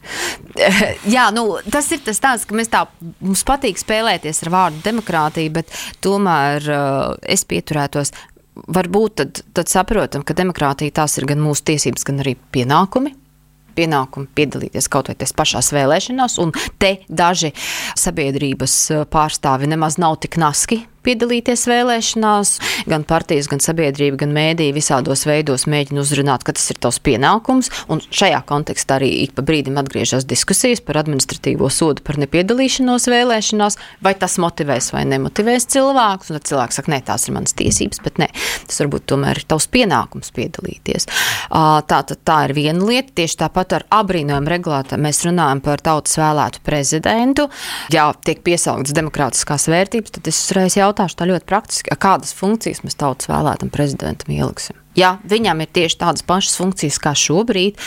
Jā, 1.15 1.31
nu, 1.35 1.47
tas 1.73 1.91
ir 1.95 2.05
tas 2.05 2.21
tāds, 2.23 2.45
ka 2.49 2.57
mēs 2.59 2.73
tā, 2.73 2.85
mums 3.25 3.45
patīk 3.47 3.81
spēlēties 3.81 4.45
ar 4.45 4.55
vārdu 4.55 4.85
demokrātija, 4.85 5.57
bet 5.61 5.73
tomēr 6.05 6.69
uh, 6.69 7.17
es 7.23 7.47
pieturētos 7.49 8.13
varbūt 8.55 9.19
tad, 9.21 9.43
tad 9.57 9.71
saprotam, 9.71 10.25
ka 10.27 10.37
demokrātija 10.37 10.95
tās 11.03 11.19
ir 11.19 11.29
gan 11.31 11.43
mūsu 11.43 11.67
tiesības, 11.73 12.07
gan 12.07 12.23
arī 12.25 12.37
pienākumi. 12.55 13.15
Pienākumu 13.75 14.29
piedalīties 14.39 14.87
kaut 14.87 15.09
vai 15.11 15.17
pašās 15.19 15.73
vēlēšanās, 15.75 16.39
un 16.39 16.53
te 16.79 16.93
daži 17.11 17.51
sabiedrības 17.99 18.77
pārstāvi 19.11 19.67
nemaz 19.73 19.99
nav 19.99 20.21
tik 20.23 20.39
naski 20.39 20.85
piedalīties 21.05 21.67
vēlēšanās. 21.71 22.55
Gan 22.91 23.05
partijas, 23.09 23.49
gan 23.51 23.63
sabiedrība, 23.65 24.23
gan 24.25 24.35
mēdīja 24.37 24.75
visādos 24.77 25.25
veidos 25.29 25.67
mēģina 25.71 26.03
uzrunāt, 26.03 26.45
ka 26.47 26.55
tas 26.57 26.67
ir 26.73 26.81
tavs 26.83 27.01
pienākums. 27.05 27.71
Un 27.93 28.03
šajā 28.05 28.41
kontekstā 28.49 28.99
arī 28.99 29.11
ik 29.25 29.35
pa 29.37 29.45
brīdim 29.47 29.79
atgriežas 29.81 30.27
diskusijas 30.29 30.83
par 30.85 30.99
administratīvo 31.03 31.69
sodu 31.73 32.05
par 32.05 32.19
nepiedalīšanos 32.23 33.09
vēlēšanās, 33.13 33.79
vai 34.05 34.15
tas 34.19 34.37
motivēs 34.43 34.91
vai 34.95 35.05
nemotivēs 35.11 35.69
cilvēkus. 35.75 36.33
Un 36.33 36.39
tad 36.41 36.49
cilvēks 36.51 36.81
saka, 36.81 36.93
nē, 36.95 37.01
tās 37.07 37.29
ir 37.29 37.37
manas 37.37 37.57
tiesības, 37.59 38.03
bet 38.05 38.21
nē, 38.23 38.31
tas 38.69 38.81
varbūt 38.83 39.09
tomēr 39.13 39.43
ir 39.43 39.49
tavs 39.51 39.69
pienākums 39.73 40.33
piedalīties. 40.37 41.09
Tā, 41.51 42.01
tā, 42.09 42.17
tā 42.17 42.39
ir 42.49 42.57
viena 42.57 42.89
lieta. 42.89 43.13
Tieši 43.15 43.39
tāpat 43.45 43.77
ar 43.77 43.87
abrīnojumu 43.95 44.51
regulātoru 44.51 45.05
mēs 45.05 45.23
runājam 45.27 45.61
par 45.65 45.83
tautas 45.85 46.17
vēlētu 46.19 46.65
prezidentu. 46.67 47.47
Ja 47.95 48.09
tiek 48.27 48.41
piesauktas 48.47 48.95
demokrātiskās 48.97 49.69
vērtības, 49.71 50.17
tad 50.17 50.31
es 50.31 50.41
uzreiz 50.47 50.79
jautāju, 50.79 50.94
jautāšu 50.95 51.19
tā 51.19 51.29
ļoti 51.29 51.49
praktiski, 51.49 51.99
kādas 51.99 52.35
funkcijas 52.37 52.85
mēs 52.87 52.97
tautas 52.99 53.29
vēlētam 53.31 53.71
prezidentam 53.75 54.31
ieliksim. 54.35 54.79
Ja 54.95 55.17
viņam 55.27 55.65
ir 55.65 55.71
tieši 55.75 55.99
tādas 55.99 56.23
pašas 56.23 56.55
funkcijas 56.61 57.01
kā 57.03 57.15
šobrīd, 57.19 57.81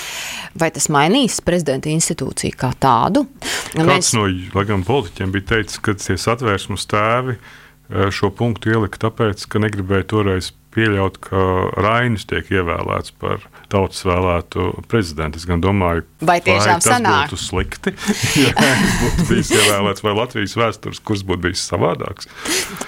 vai 0.59 0.67
tas 0.75 0.89
mainīs 0.91 1.39
prezidenta 1.39 1.87
institūciju 1.87 2.57
kā 2.59 2.73
tādu? 2.75 3.23
Kāds 3.71 3.87
mēs... 3.87 4.11
no 4.17 4.27
laikam, 4.27 4.83
politiķiem 4.87 5.31
bija 5.31 5.53
teicis, 5.53 5.79
ka 5.79 5.95
tie 5.95 6.17
satvērsmes 6.19 6.83
tēvi 6.91 7.37
eh, 7.37 8.09
šo 8.11 8.33
punktu 8.35 8.75
ielika 8.75 9.07
tāpēc, 9.07 9.47
ka 9.47 9.63
negribēja 9.63 10.09
toreiz 10.11 10.51
pieļaut, 10.75 11.21
ka 11.23 11.45
Rainis 11.79 12.27
tiek 12.27 12.51
ievēlēts 12.51 13.15
par 13.21 13.47
tautas 13.71 14.03
vēlētu 14.07 14.67
prezidentu. 14.89 15.39
Es 15.39 15.45
gan 15.47 15.61
domāju, 15.63 16.05
vai 16.25 16.37
tiešām 16.43 16.81
tas 16.81 16.87
sanāk? 16.87 17.27
būtu 17.27 17.39
slikti, 17.41 17.93
ja 18.45 18.53
būtu 18.55 19.27
bijis 19.29 19.51
ievēlēts, 19.55 20.03
vai 20.05 20.13
Latvijas 20.17 20.55
vēstures 20.59 21.01
kurs 21.03 21.23
būtu 21.27 21.43
bijis 21.47 21.65
savādāks. 21.67 22.29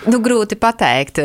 Nu, 0.10 0.22
grūti 0.24 0.58
pateikt. 0.60 1.22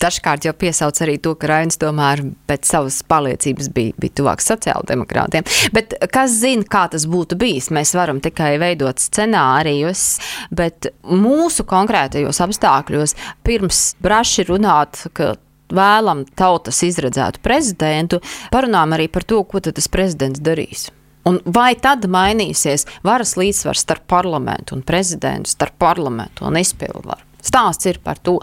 Dažkārt 0.00 0.46
jau 0.48 0.54
piesauc 0.56 1.00
arī 1.04 1.16
to, 1.22 1.34
ka 1.40 1.50
Rainis 1.50 1.80
tomēr 1.80 2.24
pēc 2.50 2.68
savas 2.68 3.00
pārliecības 3.10 3.70
bija, 3.74 3.96
bija 4.00 4.16
tuvāks 4.20 4.48
sociāldemokrātiem. 4.52 5.46
Bet 5.76 5.96
kas 6.12 6.36
zina, 6.42 6.66
kā 6.68 6.86
tas 6.92 7.06
būtu 7.10 7.38
bijis? 7.40 7.70
Mēs 7.74 7.94
varam 7.96 8.20
tikai 8.22 8.54
veidot 8.62 9.00
scenārijus, 9.02 10.06
bet 10.54 10.92
mūsu 11.08 11.66
konkrētajos 11.68 12.42
apstākļos 12.44 13.16
pirms 13.46 13.84
braši 14.04 14.48
runāt, 14.50 15.06
ka 15.16 15.34
vēlam 15.76 16.24
tautas 16.38 16.82
izredzētu 16.86 17.42
prezidentu, 17.44 18.20
parunām 18.52 18.96
arī 18.96 19.08
par 19.12 19.24
to, 19.24 19.42
ko 19.44 19.62
tas 19.64 19.88
prezidents 19.88 20.42
darīs. 20.42 20.88
Un 21.28 21.40
vai 21.44 21.74
tad 21.76 22.06
mainīsies 22.08 22.86
varas 23.04 23.36
līdzsvars 23.36 23.84
starp 23.84 24.06
parlamentu 24.08 24.76
un 24.76 24.84
prezidentu, 24.86 25.52
starp 25.52 25.76
parlamentu 25.78 26.46
un 26.48 26.56
izpildvaru? 26.60 27.29
Stāsts 27.42 27.88
ir 27.90 28.00
par 28.04 28.20
to, 28.20 28.38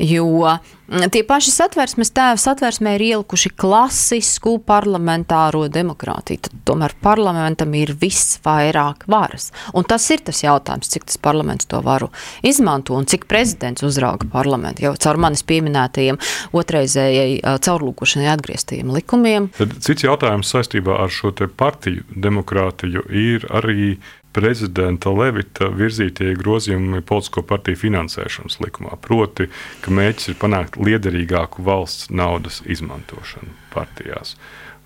jo 0.00 0.26
mm, 0.48 1.08
tie 1.14 1.22
paši 1.26 1.52
satversmes 1.52 2.12
tēvi 2.16 2.40
satversmē 2.42 2.94
ir 2.96 3.04
ielikuši 3.08 3.52
klasisku 3.58 4.56
parlamentāro 4.66 5.66
demokrātiju. 5.72 6.42
Tad 6.46 6.58
tomēr 6.68 6.94
parlamentam 7.04 7.74
ir 7.78 7.94
visvairāk 7.98 9.06
varas. 9.10 9.50
Un 9.76 9.86
tas 9.88 10.06
ir 10.14 10.24
tas 10.26 10.42
jautājums, 10.44 10.90
cik 10.92 11.08
tas 11.08 11.20
parlaments 11.20 11.68
to 11.68 11.80
varu 11.84 12.10
izmanto 12.46 12.96
un 12.96 13.08
cik 13.08 13.28
prezidents 13.30 13.84
uzrauga 13.86 14.28
parlamentu. 14.32 14.86
Jau 14.88 14.94
caur 14.98 15.20
manis 15.20 15.44
pieminētajiem 15.48 16.20
otrreizējai 16.56 17.58
caurlūkošanai 17.64 18.30
atgrieztajiem 18.32 18.92
likumiem. 18.96 19.50
Tad 19.58 19.76
cits 19.84 20.06
jautājums 20.06 20.52
saistībā 20.54 20.98
ar 21.04 21.12
šo 21.12 21.34
partiju 21.58 22.04
demokrātiju 22.16 23.04
ir 23.14 23.44
arī 23.54 23.98
prezidenta 24.38 25.10
Levita 25.10 25.66
virzītie 25.74 26.30
grozījumi 26.38 27.02
politisko 27.06 27.42
partiju 27.48 27.80
finansēšanas 27.80 28.60
likumā. 28.62 28.94
Proti, 29.02 29.48
ka 29.82 29.94
mērķis 29.94 30.30
ir 30.32 30.38
panākt 30.38 30.78
liederīgāku 30.78 31.64
valsts 31.66 32.12
naudas 32.14 32.60
izmantošanu 32.70 33.50
partijās. 33.74 34.36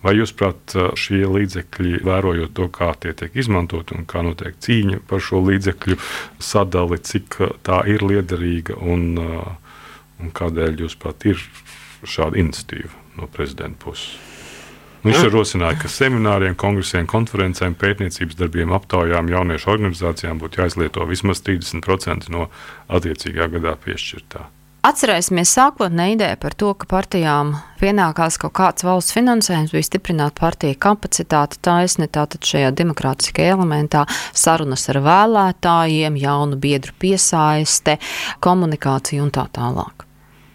Vai 0.02 0.16
jūs, 0.16 0.32
prāt, 0.34 0.74
šie 0.98 1.20
līdzekļi, 1.30 2.00
vērojot 2.02 2.56
to, 2.56 2.66
kā 2.74 2.90
tie 2.98 3.12
tiek 3.14 3.36
izmantoti 3.38 3.94
un 3.94 4.08
kā 4.08 4.24
notiek 4.26 4.56
cīņa 4.64 5.04
par 5.06 5.22
šo 5.22 5.44
līdzekļu 5.46 6.00
sadali, 6.42 6.98
cik 6.98 7.38
tā 7.68 7.84
ir 7.92 8.02
liederīga 8.02 8.80
un, 8.82 9.14
un 9.20 10.34
kādēļ 10.40 10.82
jūs, 10.86 10.98
prāt, 10.98 11.28
ir 11.30 11.46
šāda 12.02 12.40
iniciatīva 12.42 13.20
no 13.20 13.30
prezidenta 13.30 13.84
puses? 13.84 14.31
Viņš 15.02 15.24
ir 15.26 15.32
rosinājis, 15.34 15.80
ka 15.82 15.88
semināriem, 15.90 16.54
kongresiem, 16.58 17.08
konferencēm, 17.10 17.74
pētniecības 17.78 18.38
darbiem, 18.38 18.70
aptaujām 18.76 19.30
jauniešu 19.32 19.72
organizācijām 19.74 20.38
būtu 20.38 20.62
jāizlieto 20.62 21.06
vismaz 21.10 21.42
30% 21.42 22.30
no 22.30 22.46
attiecīgā 22.86 23.48
gadā 23.56 23.74
piešķirtā. 23.82 24.46
Atcerēsimies 24.82 25.50
sākotnēji 25.54 26.16
ideju 26.16 26.38
par 26.42 26.54
to, 26.58 26.70
ka 26.74 26.88
partijām 26.90 27.52
pienākās 27.78 28.38
kaut 28.42 28.54
kāds 28.58 28.82
valsts 28.82 29.14
finansējums, 29.14 29.74
bija 29.74 29.86
stiprināt 29.86 30.34
partiju 30.38 30.78
kapacitāti, 30.82 31.60
taisni 31.62 32.08
tātad 32.10 32.42
šajā 32.46 32.72
demokrātiskajā 32.80 33.54
elementā, 33.54 34.02
sarunas 34.34 34.88
ar 34.90 34.98
vēlētājiem, 35.06 36.18
jaunu 36.18 36.58
biedru 36.62 36.94
piesaiste, 36.98 37.98
komunikācija 38.42 39.22
un 39.22 39.30
tā 39.34 39.46
tālāk. 39.54 40.06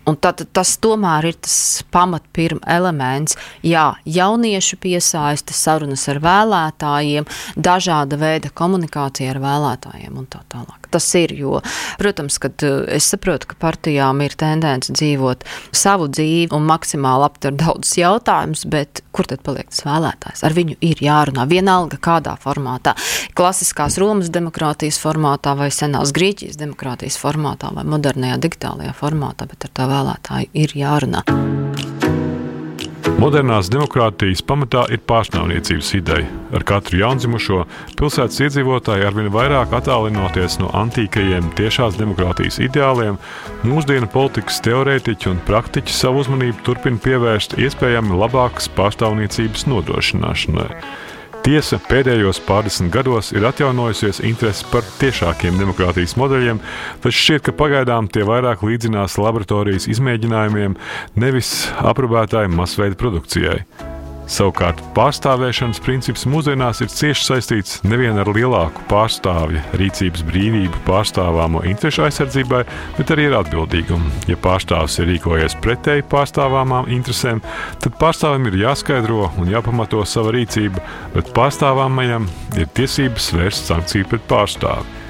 Tad, 0.08 0.46
tas 0.56 0.78
tomēr 0.80 1.26
ir 1.28 1.36
tas 1.44 1.84
pamatpirma 1.92 2.64
elements. 2.78 3.36
Jā, 3.66 3.90
jauniešu 4.08 4.80
piesaiste, 4.80 5.56
sarunas 5.58 6.08
ar 6.08 6.22
vēlētājiem, 6.24 7.28
dažāda 7.60 8.20
veida 8.22 8.54
komunikācija 8.56 9.36
ar 9.36 9.42
vēlētājiem 9.44 10.16
un 10.16 10.30
tā 10.32 10.46
tālāk. 10.48 10.77
Tas 10.94 11.08
ir, 11.20 11.34
jo, 11.38 11.60
protams, 12.02 12.40
kad 12.42 12.64
eh, 12.66 12.80
es 12.98 13.10
saprotu, 13.12 13.52
ka 13.52 13.60
partijām 13.62 14.24
ir 14.26 14.38
tendence 14.40 14.94
dzīvot 14.94 15.46
savu 15.76 16.10
dzīvi 16.12 16.56
un 16.56 16.66
maksimāli 16.70 17.28
aptver 17.28 17.58
daudzus 17.60 17.98
jautājumus, 18.00 18.66
bet 18.72 19.04
kur 19.12 19.30
tad 19.30 19.44
paliek 19.46 19.70
tas 19.70 19.84
vēlētājs? 19.86 20.46
Ar 20.48 20.56
viņu 20.58 20.80
ir 20.86 21.04
jārunā 21.04 21.48
vienalga 21.50 22.00
kādā 22.02 22.38
formātā. 22.42 22.96
Klasiskās 23.38 24.00
Romas 24.02 24.32
demokrātijas 24.34 25.02
formātā 25.02 25.54
vai 25.60 25.70
senās 25.74 26.14
Grieķijas 26.16 26.60
demokrātijas 26.60 27.20
formātā 27.22 27.74
vai 27.76 27.86
modernajā 27.90 28.40
digitālajā 28.48 28.96
formātā, 28.98 29.50
bet 29.50 29.68
ar 29.68 29.74
tā 29.76 29.90
vēl 29.90 29.98
vēlētāju 29.98 30.54
ir 30.54 30.78
jārunā. 30.78 32.07
Modernās 33.16 33.70
demokrātijas 33.72 34.42
pamatā 34.44 34.82
ir 34.92 35.00
pārstāvniecības 35.08 35.94
ideja. 35.96 36.28
Ar 36.52 36.66
katru 36.68 37.00
jaundzimušo 37.00 37.62
pilsētas 37.96 38.42
iedzīvotāju 38.44 39.08
arvien 39.08 39.32
vairāk 39.32 39.72
attālinoties 39.80 40.60
no 40.60 40.68
antīkajiem 40.76 41.48
tiešās 41.56 41.96
demokrātijas 42.02 42.60
ideāliem, 42.68 43.16
mūsdienu 43.64 44.12
politikas 44.12 44.60
teorētiķi 44.68 45.32
un 45.32 45.40
praktiķi 45.48 45.96
savu 45.96 46.26
uzmanību 46.26 46.66
turpina 46.68 47.00
pievērst 47.08 47.56
iespējami 47.56 48.20
labākas 48.20 48.68
pārstāvniecības 48.76 49.70
nodrošināšanai. 49.72 50.70
Tiesa 51.48 51.78
pēdējos 51.80 52.42
pārdesmit 52.44 52.90
gados 52.92 53.30
ir 53.32 53.46
atjaunojusies 53.48 54.18
interese 54.28 54.68
par 54.68 54.84
tiešākiem 55.00 55.56
demokrātijas 55.56 56.18
modeļiem, 56.20 56.60
taču 57.00 57.22
šķiet, 57.22 57.46
ka 57.48 57.56
pagaidām 57.56 58.12
tie 58.12 58.28
vairāk 58.28 58.68
līdzinās 58.68 59.16
laboratorijas 59.16 59.88
izmēģinājumiem, 59.96 60.76
nevis 61.16 61.54
aprobētāju 61.80 62.52
masveida 62.52 63.00
produkcijai. 63.00 63.62
Savukārt 64.28 64.82
pārstāvēšanas 64.92 65.80
princips 65.86 66.26
mūsdienās 66.28 66.82
ir 66.84 66.90
cieši 66.92 67.24
saistīts 67.24 67.78
nevien 67.88 68.20
ar 68.20 68.28
lielāku 68.36 68.84
pārstāvja 68.90 69.62
rīcības 69.80 70.26
brīvību 70.28 70.82
pārstāvāmo 70.88 71.62
interešu 71.70 72.04
aizsardzībai, 72.10 72.60
bet 72.98 73.14
arī 73.16 73.30
ar 73.30 73.38
atbildīgumu. 73.40 74.12
Ja 74.28 74.36
pārstāvis 74.44 75.00
ir 75.00 75.08
rīkojies 75.14 75.56
pretēji 75.64 76.04
pārstāvāmām 76.12 76.92
interesēm, 76.92 77.40
tad 77.84 77.96
pārstāvim 78.02 78.50
ir 78.52 78.60
jāskaidro 78.66 79.30
un 79.40 79.54
jāpamato 79.54 80.04
sava 80.04 80.36
rīcība, 80.36 80.84
bet 81.16 81.32
pārstāvāmajam 81.38 82.28
ir 82.60 82.68
tiesības 82.76 83.32
vērst 83.38 83.72
sankciju 83.72 84.12
pret 84.12 84.28
pārstāvi. 84.28 85.04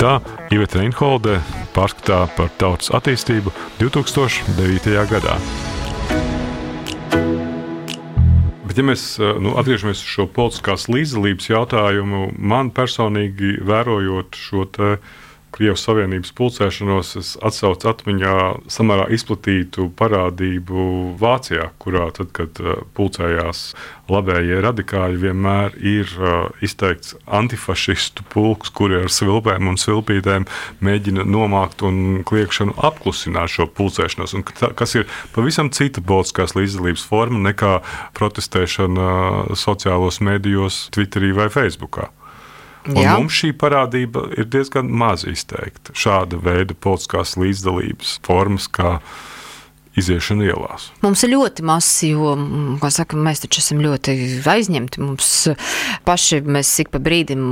Tā 0.00 0.14
Iveta 0.54 0.78
Reinholde 0.78 1.40
pārskatā 1.74 2.22
par 2.38 2.54
tautas 2.62 2.94
attīstību 2.96 3.52
2009. 3.82 4.96
gadā. 5.10 5.36
Bet, 8.70 8.78
ja 8.78 8.84
mēs 8.86 9.04
nu, 9.42 9.56
atgriežamies 9.58 9.98
uz 9.98 10.10
šo 10.14 10.28
politiskās 10.30 10.84
līdzdalības 10.86 11.48
jautājumu, 11.50 12.28
man 12.38 12.68
personīgi 12.70 13.56
vērojot 13.66 14.38
šo 14.38 14.68
Krievijas 15.50 15.82
Savienības 15.86 16.30
pulcēšanos, 16.38 17.14
es 17.18 17.30
atsaucu 17.42 17.88
atmiņā 17.90 18.34
samērā 18.70 19.08
izplatītu 19.16 19.88
parādību 19.98 20.84
Vācijā, 21.20 21.70
kurā 21.82 22.06
tad, 22.14 22.30
kad 22.36 22.60
uh, 22.62 22.84
pulcējās 22.94 23.62
labējie 24.10 24.60
radikāļi, 24.64 25.18
vienmēr 25.24 25.74
ir 25.82 26.12
uh, 26.20 26.36
izteikts 26.62 27.16
antifašistu 27.26 28.26
pulks, 28.30 28.70
kuri 28.74 29.00
ar 29.02 29.10
svilpēm 29.10 29.70
un 29.70 29.80
svilpītēm 29.80 30.46
mēģina 30.86 31.26
nomākt 31.26 31.84
un 31.86 32.22
kliekšanu 32.26 32.76
apklusināt 32.90 33.54
šo 33.56 33.66
pulcēšanos, 33.74 34.36
un 34.38 34.46
kas 34.46 34.96
ir 34.98 35.08
pavisam 35.34 35.72
cita 35.74 36.04
politiskās 36.04 36.54
līdzdalības 36.58 37.04
forma 37.10 37.42
nekā 37.50 37.76
protestēšana 38.18 39.10
sociālos 39.58 40.22
medijos, 40.24 40.86
Twitterī 40.94 41.34
vai 41.36 41.50
Facebookā. 41.52 42.10
Mums 42.88 43.40
šī 43.42 43.52
parādība 43.60 44.28
ir 44.38 44.48
diezgan 44.48 44.88
maz 44.88 45.26
izteikta. 45.28 45.92
Šāda 45.96 46.40
veida 46.40 46.76
politiskās 46.76 47.36
līdzdalības 47.40 48.16
formas, 48.24 48.70
kā 48.72 48.98
iziešana 50.00 50.46
ielās. 50.46 50.88
Mums 51.02 51.24
ir 51.26 51.32
ļoti 51.34 51.64
maz, 51.66 51.88
jo 52.06 52.32
saka, 52.94 53.18
mēs 53.20 53.44
taču 53.44 53.60
esam 53.60 53.82
ļoti 53.84 54.16
aizņemti. 54.48 55.02
Mums 55.02 55.30
paši 56.08 56.40
mēs 56.46 56.72
ik 56.84 56.92
pa 56.94 57.02
brīdim 57.02 57.44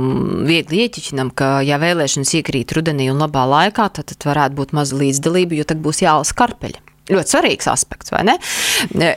viegli 0.49 0.85
ieķiķinām, 0.85 1.33
ka, 1.37 1.59
ja 1.67 1.77
vēlēšanas 1.81 2.35
iekrīt 2.39 2.73
rudenī 2.77 3.11
un 3.13 3.21
labā 3.21 3.45
laikā, 3.53 3.89
tad, 3.99 4.09
tad 4.13 4.29
varētu 4.31 4.61
būt 4.61 4.77
maza 4.77 4.97
līdzdalība, 4.99 5.59
jo 5.59 5.67
tad 5.69 5.83
būs 5.83 6.05
jālas 6.05 6.33
karpeļi 6.33 6.88
ļoti 7.09 7.33
svarīgs 7.33 7.69
aspekts, 7.71 8.13
vai 8.13 8.23
ne? 8.29 8.37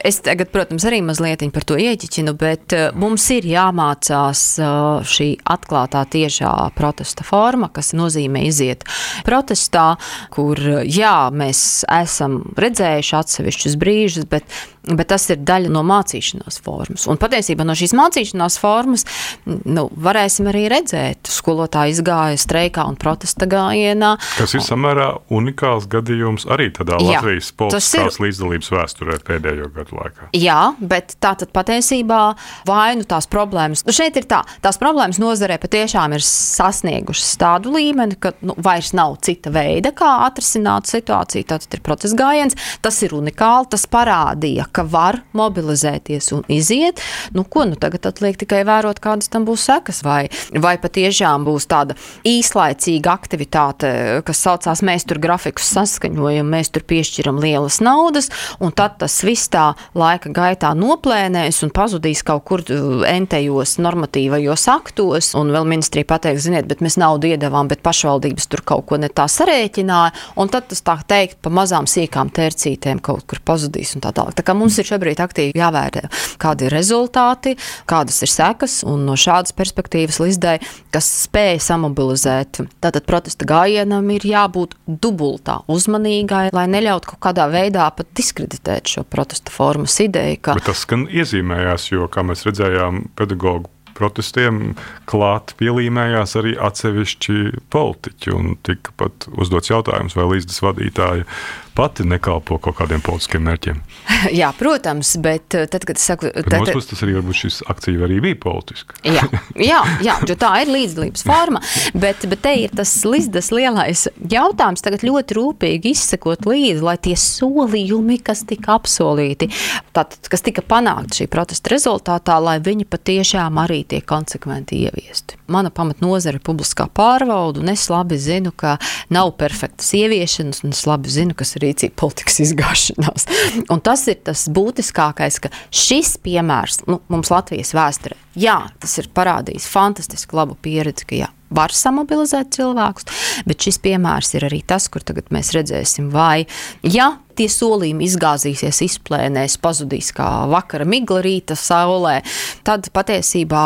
Es 0.04 0.20
tagad, 0.24 0.50
protams, 0.54 0.86
arī 0.88 1.02
mazliet 1.04 1.44
par 1.52 1.64
to 1.66 1.78
ieķiķinu, 1.80 2.34
bet 2.38 2.74
eh, 2.76 2.90
mums 2.98 3.24
ir 3.34 3.46
jāmācās 3.48 4.42
eh, 4.62 5.06
šī 5.14 5.28
atklātā 5.54 6.04
tiešā 6.12 6.52
protesta 6.78 7.26
forma, 7.26 7.70
kas 7.72 7.92
nozīmē 7.96 8.44
iziet 8.48 8.86
protestā, 9.26 9.94
kur, 10.34 10.60
jā, 10.86 11.16
mēs 11.34 11.82
esam 12.02 12.42
redzējuši 12.58 13.18
atsevišķus 13.22 13.80
brīžus, 13.80 14.28
bet 14.30 14.46
bet 14.82 15.12
tas 15.12 15.28
ir 15.30 15.42
daļa 15.46 15.70
no 15.72 15.82
mācīšanās 15.86 16.58
formas. 16.64 17.06
Un 17.10 17.18
patiesībā 17.20 17.64
no 17.66 17.74
šīs 17.78 17.94
mācīšanās 17.96 18.58
formas 18.58 19.04
nu, 19.46 19.86
varēsim 20.02 20.48
arī 20.50 20.64
redzēt, 20.72 21.30
skolotāji 21.30 21.94
izgāja 21.94 22.40
streikā 22.40 22.86
un 22.90 22.98
protesta 23.00 23.46
gājienā. 23.50 24.14
Tas 24.38 24.56
ir 24.56 24.64
samērā 24.66 25.08
unikāls 25.32 25.86
gadījums 25.90 26.48
arī 26.50 26.70
tādā 26.74 26.98
Latvijas 27.02 27.52
politiskās 27.82 28.18
ir... 28.18 28.24
līdzdalības 28.26 28.70
vēsturē 28.72 29.18
pēdējo 29.26 29.68
gadu 29.74 29.98
laikā. 29.98 30.28
Jā, 30.36 30.60
bet 30.78 31.16
tā 31.22 31.34
tad 31.38 31.52
patiesībā 31.54 32.20
vainu 32.68 33.06
tās 33.08 33.28
problēmas, 33.30 33.84
nu 33.86 33.94
šeit 33.94 34.16
ir 34.20 34.26
tā, 34.30 34.42
tās 34.64 34.78
problēmas 34.80 35.20
nozarē 35.22 35.58
patiešām 35.62 36.16
ir 36.16 36.24
sasniegušas 36.26 37.34
tādu 37.40 37.74
līmeni, 37.76 38.18
ka 38.20 38.34
nu, 38.44 38.56
vairs 38.62 38.92
nav 38.96 39.18
cita 39.24 39.52
veida, 39.54 39.92
kā 39.96 40.10
atrisināt 40.26 40.90
situāciju. 40.90 41.48
Tātad 41.52 41.76
ir 41.76 41.84
procesa 41.84 42.18
gājiens, 42.18 42.56
tas 42.84 43.00
ir 43.04 43.14
unikāli, 43.16 43.70
tas 43.72 43.86
parādīja, 43.90 44.68
ka 44.72 44.84
var 44.88 45.22
mobilizēties 45.36 46.32
un 46.36 46.46
iziet. 46.52 47.02
Nu, 47.36 47.44
ko 47.44 47.66
nu 47.68 47.78
tagad 47.80 48.06
atliek 48.12 48.38
tikai 48.40 48.62
vērot, 48.68 49.00
kādas 49.02 49.30
tam 49.32 49.46
būs 49.48 49.66
sekas, 49.68 50.02
vai, 50.06 50.26
vai 50.54 50.76
patiešām 50.80 51.46
būs 51.48 51.68
tāda 51.70 51.96
īslaicīga 52.28 53.12
aktivitāte, 53.12 53.92
kas 54.26 54.42
saucās 54.46 54.84
mēs 54.86 55.06
tur 55.08 55.20
grafikus 55.22 55.70
saskaņojam, 55.76 56.48
mēs 56.52 56.72
tur 56.74 56.84
piešķiram 56.88 57.40
lielas 57.42 57.71
naudas, 57.80 58.28
un 58.60 58.74
tad 58.76 58.98
tas 59.00 59.16
viss 59.24 59.48
tā 59.52 59.70
laika 59.98 60.32
gaitā 60.34 60.72
noplēnēs 60.76 61.62
un 61.64 61.72
pazudīs 61.74 62.24
kaut 62.26 62.44
kur 62.48 62.64
uh, 62.66 63.04
entejos 63.08 63.78
normatīvajos 63.82 64.66
aktos, 64.72 65.32
un 65.38 65.52
vēl 65.54 65.68
ministrija 65.68 66.08
pateiks, 66.12 66.46
ziniet, 66.46 66.68
bet 66.70 66.82
mēs 66.84 66.98
naudu 67.00 67.30
iedavām, 67.32 67.70
bet 67.70 67.84
pašvaldības 67.84 68.48
tur 68.52 68.64
kaut 68.66 68.86
ko 68.90 68.98
ne 69.00 69.08
tā 69.12 69.28
sarēķināja, 69.30 70.12
un 70.42 70.52
tad 70.52 70.68
tas 70.72 70.82
tā 70.84 70.98
teikt 71.08 71.40
pa 71.42 71.52
mazām 71.54 71.88
sīkām 71.90 72.32
tercītēm 72.34 73.00
kaut 73.04 73.24
kur 73.30 73.40
pazudīs 73.44 73.94
un 73.96 74.04
tā 74.04 74.12
tālāk. 74.16 74.36
Tā 74.38 74.46
kā 74.46 74.56
mums 74.58 74.78
ir 74.80 74.88
šobrīd 74.88 75.22
aktīvi 75.22 75.58
jāvērtē, 75.58 76.04
kādi 76.42 76.68
ir 76.68 76.76
rezultāti, 76.76 77.56
kādas 77.90 78.22
ir 78.24 78.32
sekas, 78.32 78.80
un 78.88 79.06
no 79.08 79.16
šādas 79.18 79.54
perspektīvas 79.56 80.20
Lizdai, 80.22 80.58
kas 80.94 81.08
spēja 81.26 81.60
samobilizēt, 81.70 82.62
tātad 82.82 83.06
protesta 83.08 83.46
gājienam 83.48 84.08
ir 84.14 84.26
jābūt 84.26 84.76
dubultā 84.86 85.60
uzmanīgai, 85.72 86.48
lai 86.54 86.66
neļautu 86.70 87.12
kaut 87.12 87.22
kādā 87.28 87.48
veidā 87.52 87.61
pat 87.70 88.08
diskreditēt 88.18 88.90
šo 88.94 89.04
protesta 89.08 89.52
formas 89.54 89.98
ideju. 90.02 90.40
Ka... 90.42 90.56
Bet 90.58 90.66
tas 90.70 90.82
gan 90.88 91.06
iezīmējās, 91.10 91.90
jo, 91.92 92.08
kā 92.12 92.24
mēs 92.26 92.46
redzējām, 92.48 93.04
pedagoģu 93.18 93.70
protestiem 93.96 94.72
klāt 95.10 95.54
pielīmējās 95.60 96.36
arī 96.40 96.54
atsevišķi 96.56 97.36
politiķi. 97.72 98.36
Tika 98.66 98.94
pat 99.00 99.28
uzdots 99.36 99.70
jautājums, 99.70 100.16
vai 100.18 100.28
līdzdas 100.34 100.62
vadītāja 100.64 101.26
pati 101.74 102.04
nekalpo 102.04 102.58
kaut 102.62 102.76
kādiem 102.78 103.02
politiskiem 103.04 103.44
mērķiem. 103.46 103.80
Jā, 104.40 104.50
protams, 104.56 105.14
bet 105.22 105.56
eh, 105.56 105.66
tad, 105.70 105.86
kad 105.88 105.98
es 105.98 106.04
saku, 106.10 106.28
tad, 106.34 106.48
tad 106.50 106.72
puses, 106.72 106.90
tas 106.90 107.02
arī 107.04 107.16
varbūt 107.18 107.38
šis 107.38 107.60
akcija 107.72 108.04
arī 108.06 108.18
bija 108.24 108.38
politiska. 108.42 108.98
jā, 109.06 109.24
jā, 109.70 109.80
jā, 110.04 110.16
jo 110.28 110.36
tā 110.38 110.52
ir 110.62 110.72
līdzdalības 110.72 111.24
forma, 111.26 111.62
bet, 111.94 112.26
bet 112.28 112.42
te 112.44 112.54
ir 112.64 112.74
tas 112.76 112.92
līdzdas 113.06 113.50
lielais 113.54 114.06
jautājums, 114.32 114.84
tagad 114.84 115.04
ļoti 115.06 115.38
rūpīgi 115.38 115.94
izsekot 115.96 116.46
līdzi, 116.48 116.82
lai 116.84 116.96
tie 117.02 117.16
solījumi, 117.18 118.18
kas 118.24 118.44
tika 118.48 118.76
apsolīti, 118.76 119.48
tātad, 119.96 120.28
kas 120.32 120.44
tika 120.44 120.64
panākti 120.66 121.22
šī 121.22 121.28
protesta 121.32 121.72
rezultātā, 121.72 122.38
lai 122.42 122.58
viņi 122.62 122.88
patiešām 122.90 123.60
arī 123.62 123.82
tiek 123.88 124.06
konsekventi 124.08 124.84
ieviesti. 124.86 125.38
Mana 125.52 125.72
pamatnozara 125.74 126.38
ir 126.38 126.44
publiskā 126.44 126.88
pārvalda, 126.92 127.62
un 127.62 127.72
es 127.72 127.88
labi 127.92 128.18
zinu, 128.20 128.52
ka 128.56 128.76
nav 129.12 129.34
perfektas 129.40 129.92
ieviešanas, 129.96 130.62
un 130.66 130.74
es 130.76 130.84
labi 130.88 131.12
zinu, 131.12 131.36
kas 131.38 131.56
ir 131.58 131.61
rīcība 131.64 131.96
politikas 132.04 132.40
izgāšanās. 132.46 133.28
Un 133.72 133.82
tas 133.84 134.06
ir 134.10 134.20
tas 134.26 134.46
būtiskākais, 134.52 135.40
ka 135.42 135.52
šis 135.70 136.16
piemērs 136.22 136.84
nu, 136.88 137.00
mums 137.12 137.32
Latvijas 137.32 137.74
vēsturē, 137.76 138.18
jā, 138.38 138.58
tas 138.82 138.98
ir 139.00 139.10
parādījis 139.14 139.70
fantastiski 139.70 140.36
labu 140.38 140.58
pieredzi, 140.62 141.08
ka 141.08 141.22
jā, 141.24 141.30
var 141.52 141.72
samobilizēt 141.76 142.52
cilvēkus, 142.56 143.08
bet 143.48 143.66
šis 143.66 143.78
piemērs 143.84 144.32
ir 144.36 144.46
arī 144.48 144.62
tas, 144.66 144.88
kur 144.92 145.04
tagad 145.04 145.28
mēs 145.34 145.52
redzēsim, 145.56 146.08
vai 146.12 146.44
ja 146.86 147.12
tie 147.36 147.48
solījumi 147.52 148.06
izgāzīsies, 148.08 148.82
izplēnēs, 148.86 149.58
pazudīs 149.62 150.12
kā 150.16 150.28
vakara 150.52 150.86
migla 150.88 151.22
rīta 151.24 151.56
saulē, 151.58 152.18
tad 152.66 152.90
patiesībā 152.94 153.64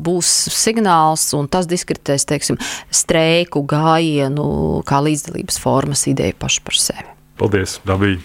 būs 0.00 0.32
signāls 0.52 1.28
un 1.36 1.50
tas 1.52 1.68
diskreditēs, 1.70 2.28
teiksim, 2.28 2.60
streiku 2.92 3.64
gājienu 3.68 4.48
kā 4.88 5.02
līdzdalības 5.08 5.60
formas 5.62 6.06
ideju 6.10 6.40
pašu 6.40 6.66
par 6.66 6.82
sevi. 6.86 7.15
Paldies! 7.36 7.76
Tā 7.84 7.98
bija 8.00 8.16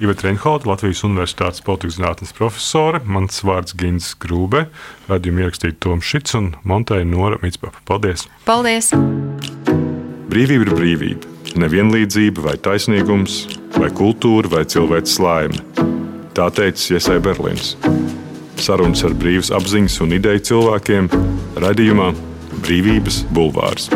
Iveta 0.00 0.26
Reinholda, 0.26 0.70
Latvijas 0.70 1.02
Universitātes 1.04 1.62
politikas 1.64 1.98
zinātnes 1.98 2.32
profesore. 2.36 3.02
Mans 3.04 3.42
vārds 3.44 3.76
Gins 3.76 4.14
Grūbe, 4.20 4.66
radījumu 5.10 5.44
ierakstīja 5.44 5.76
Toms 5.84 6.08
Šits 6.08 6.36
un 6.38 6.50
Monteja 6.64 7.04
Nora 7.08 7.36
Mitspapa. 7.42 7.82
Paldies! 7.88 8.26
Paldies! 8.48 8.92
Brīvība 10.32 10.66
ir 10.66 10.72
brīvība, 10.72 11.34
nevienlīdzība 11.60 12.46
vai 12.48 12.56
taisnīgums, 12.60 13.42
vai 13.76 13.90
kultūra 13.96 14.50
vai 14.56 14.64
cilvēks 14.68 15.18
laime. 15.22 15.60
Tā 16.36 16.48
teica 16.52 16.96
Iesai 16.96 17.20
Berlīns. 17.24 17.74
Sarunas 18.60 19.04
ar 19.04 19.16
brīvas 19.16 19.52
apziņas 19.56 20.00
un 20.04 20.16
ideju 20.16 20.44
cilvēkiem 20.50 21.12
radījumā 21.64 22.10
Brīvības 22.64 23.22
bulvārs. 23.36 23.92